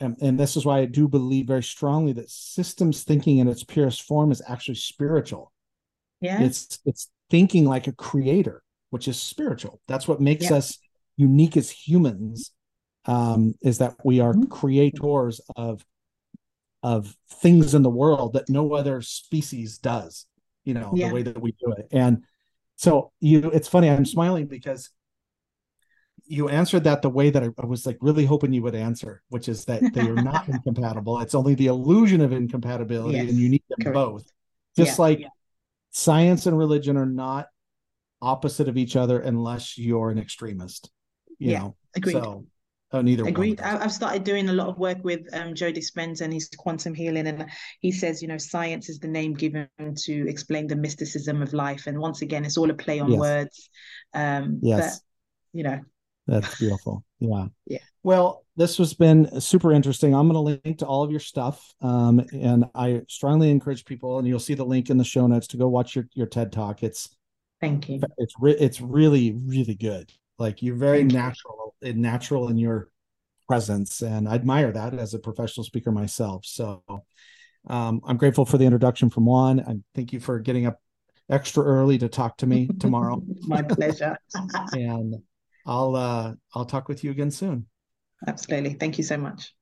and, 0.00 0.16
and 0.20 0.38
this 0.38 0.56
is 0.56 0.64
why 0.64 0.78
I 0.78 0.84
do 0.84 1.08
believe 1.08 1.46
very 1.46 1.62
strongly 1.62 2.12
that 2.14 2.30
systems 2.30 3.02
thinking 3.02 3.38
in 3.38 3.48
its 3.48 3.64
purest 3.64 4.02
form 4.02 4.30
is 4.30 4.42
actually 4.46 4.76
spiritual. 4.76 5.52
Yeah, 6.20 6.40
it's 6.42 6.78
it's 6.84 7.10
thinking 7.30 7.64
like 7.64 7.86
a 7.86 7.92
creator, 7.92 8.62
which 8.90 9.08
is 9.08 9.20
spiritual. 9.20 9.80
That's 9.86 10.08
what 10.08 10.20
makes 10.20 10.50
yeah. 10.50 10.56
us 10.56 10.78
unique 11.16 11.56
as 11.56 11.70
humans. 11.70 12.52
Um, 13.04 13.54
is 13.62 13.78
that 13.78 13.94
we 14.04 14.20
are 14.20 14.32
mm-hmm. 14.32 14.50
creators 14.50 15.40
of 15.56 15.82
of 16.82 17.16
things 17.28 17.74
in 17.74 17.82
the 17.82 17.90
world 17.90 18.34
that 18.34 18.48
no 18.48 18.74
other 18.74 19.00
species 19.02 19.78
does 19.78 20.26
you 20.64 20.74
know 20.74 20.92
yeah. 20.94 21.08
the 21.08 21.14
way 21.14 21.22
that 21.22 21.40
we 21.40 21.52
do 21.52 21.72
it 21.72 21.88
and 21.90 22.22
so 22.76 23.10
you 23.20 23.50
it's 23.50 23.68
funny 23.68 23.90
i'm 23.90 24.04
smiling 24.04 24.46
because 24.46 24.90
you 26.26 26.48
answered 26.48 26.84
that 26.84 27.02
the 27.02 27.10
way 27.10 27.30
that 27.30 27.42
I, 27.42 27.48
I 27.58 27.66
was 27.66 27.86
like 27.86 27.98
really 28.00 28.24
hoping 28.24 28.52
you 28.52 28.62
would 28.62 28.74
answer 28.74 29.22
which 29.28 29.48
is 29.48 29.64
that 29.66 29.82
they 29.94 30.02
are 30.02 30.14
not 30.14 30.48
incompatible 30.48 31.20
it's 31.20 31.34
only 31.34 31.54
the 31.54 31.66
illusion 31.66 32.20
of 32.20 32.32
incompatibility 32.32 33.18
yes. 33.18 33.28
and 33.28 33.38
you 33.38 33.48
need 33.48 33.62
them 33.68 33.78
Correct. 33.82 33.94
both 33.94 34.32
just 34.76 34.98
yeah. 34.98 35.02
like 35.02 35.20
yeah. 35.20 35.28
science 35.90 36.46
and 36.46 36.56
religion 36.56 36.96
are 36.96 37.06
not 37.06 37.48
opposite 38.20 38.68
of 38.68 38.76
each 38.76 38.96
other 38.96 39.20
unless 39.20 39.78
you're 39.78 40.10
an 40.10 40.18
extremist 40.18 40.90
you 41.38 41.52
yeah, 41.52 41.58
know 41.60 41.76
agreed. 41.96 42.12
so 42.12 42.44
Oh, 42.90 43.02
neither 43.02 43.26
Agreed. 43.26 43.60
I've 43.60 43.92
started 43.92 44.24
doing 44.24 44.48
a 44.48 44.52
lot 44.52 44.68
of 44.68 44.78
work 44.78 45.04
with 45.04 45.28
um, 45.34 45.54
Joe 45.54 45.70
Dispenza 45.70 46.22
and 46.22 46.32
his 46.32 46.48
quantum 46.56 46.94
healing, 46.94 47.26
and 47.26 47.44
he 47.80 47.92
says, 47.92 48.22
you 48.22 48.28
know, 48.28 48.38
science 48.38 48.88
is 48.88 48.98
the 48.98 49.08
name 49.08 49.34
given 49.34 49.68
to 49.78 50.28
explain 50.28 50.66
the 50.66 50.76
mysticism 50.76 51.42
of 51.42 51.52
life. 51.52 51.86
And 51.86 51.98
once 51.98 52.22
again, 52.22 52.46
it's 52.46 52.56
all 52.56 52.70
a 52.70 52.74
play 52.74 52.98
on 52.98 53.10
yes. 53.10 53.20
words. 53.20 53.70
Um, 54.14 54.60
yes. 54.62 55.00
But, 55.00 55.58
you 55.58 55.64
know, 55.64 55.80
that's 56.28 56.58
beautiful. 56.58 57.04
Yeah. 57.18 57.46
Yeah. 57.66 57.78
Well, 58.02 58.44
this 58.56 58.76
has 58.78 58.94
been 58.94 59.40
super 59.40 59.72
interesting. 59.72 60.14
I'm 60.14 60.28
going 60.28 60.34
to 60.34 60.60
link 60.64 60.78
to 60.78 60.86
all 60.86 61.02
of 61.02 61.10
your 61.10 61.20
stuff, 61.20 61.74
um, 61.80 62.24
and 62.32 62.66
I 62.74 63.02
strongly 63.08 63.50
encourage 63.50 63.84
people, 63.84 64.18
and 64.18 64.28
you'll 64.28 64.38
see 64.38 64.54
the 64.54 64.64
link 64.64 64.90
in 64.90 64.98
the 64.98 65.04
show 65.04 65.26
notes 65.26 65.48
to 65.48 65.56
go 65.56 65.68
watch 65.68 65.96
your 65.96 66.06
your 66.14 66.26
TED 66.26 66.52
talk. 66.52 66.82
It's 66.82 67.08
thank 67.60 67.88
you. 67.88 68.00
It's 68.18 68.34
re- 68.38 68.56
it's 68.58 68.80
really 68.80 69.32
really 69.32 69.74
good. 69.74 70.12
Like 70.38 70.62
you're 70.62 70.76
very 70.76 70.98
Thank 70.98 71.12
natural, 71.12 71.74
you. 71.80 71.94
natural 71.94 72.48
in 72.48 72.58
your 72.58 72.90
presence, 73.48 74.02
and 74.02 74.28
I 74.28 74.34
admire 74.34 74.70
that 74.70 74.94
as 74.94 75.14
a 75.14 75.18
professional 75.18 75.64
speaker 75.64 75.90
myself. 75.90 76.44
So 76.44 76.84
um, 77.66 78.00
I'm 78.06 78.16
grateful 78.16 78.44
for 78.44 78.58
the 78.58 78.64
introduction 78.64 79.10
from 79.10 79.26
Juan. 79.26 79.58
And 79.58 79.82
thank 79.94 80.12
you 80.12 80.20
for 80.20 80.38
getting 80.38 80.66
up 80.66 80.80
extra 81.30 81.64
early 81.64 81.98
to 81.98 82.08
talk 82.08 82.36
to 82.38 82.46
me 82.46 82.68
tomorrow. 82.80 83.22
My 83.42 83.62
pleasure. 83.62 84.18
and 84.72 85.16
I'll 85.68 85.94
uh, 85.94 86.34
I'll 86.54 86.64
talk 86.64 86.88
with 86.88 87.04
you 87.04 87.10
again 87.10 87.30
soon. 87.30 87.66
Absolutely. 88.26 88.74
Thank 88.74 88.98
you 88.98 89.04
so 89.04 89.16
much. 89.16 89.54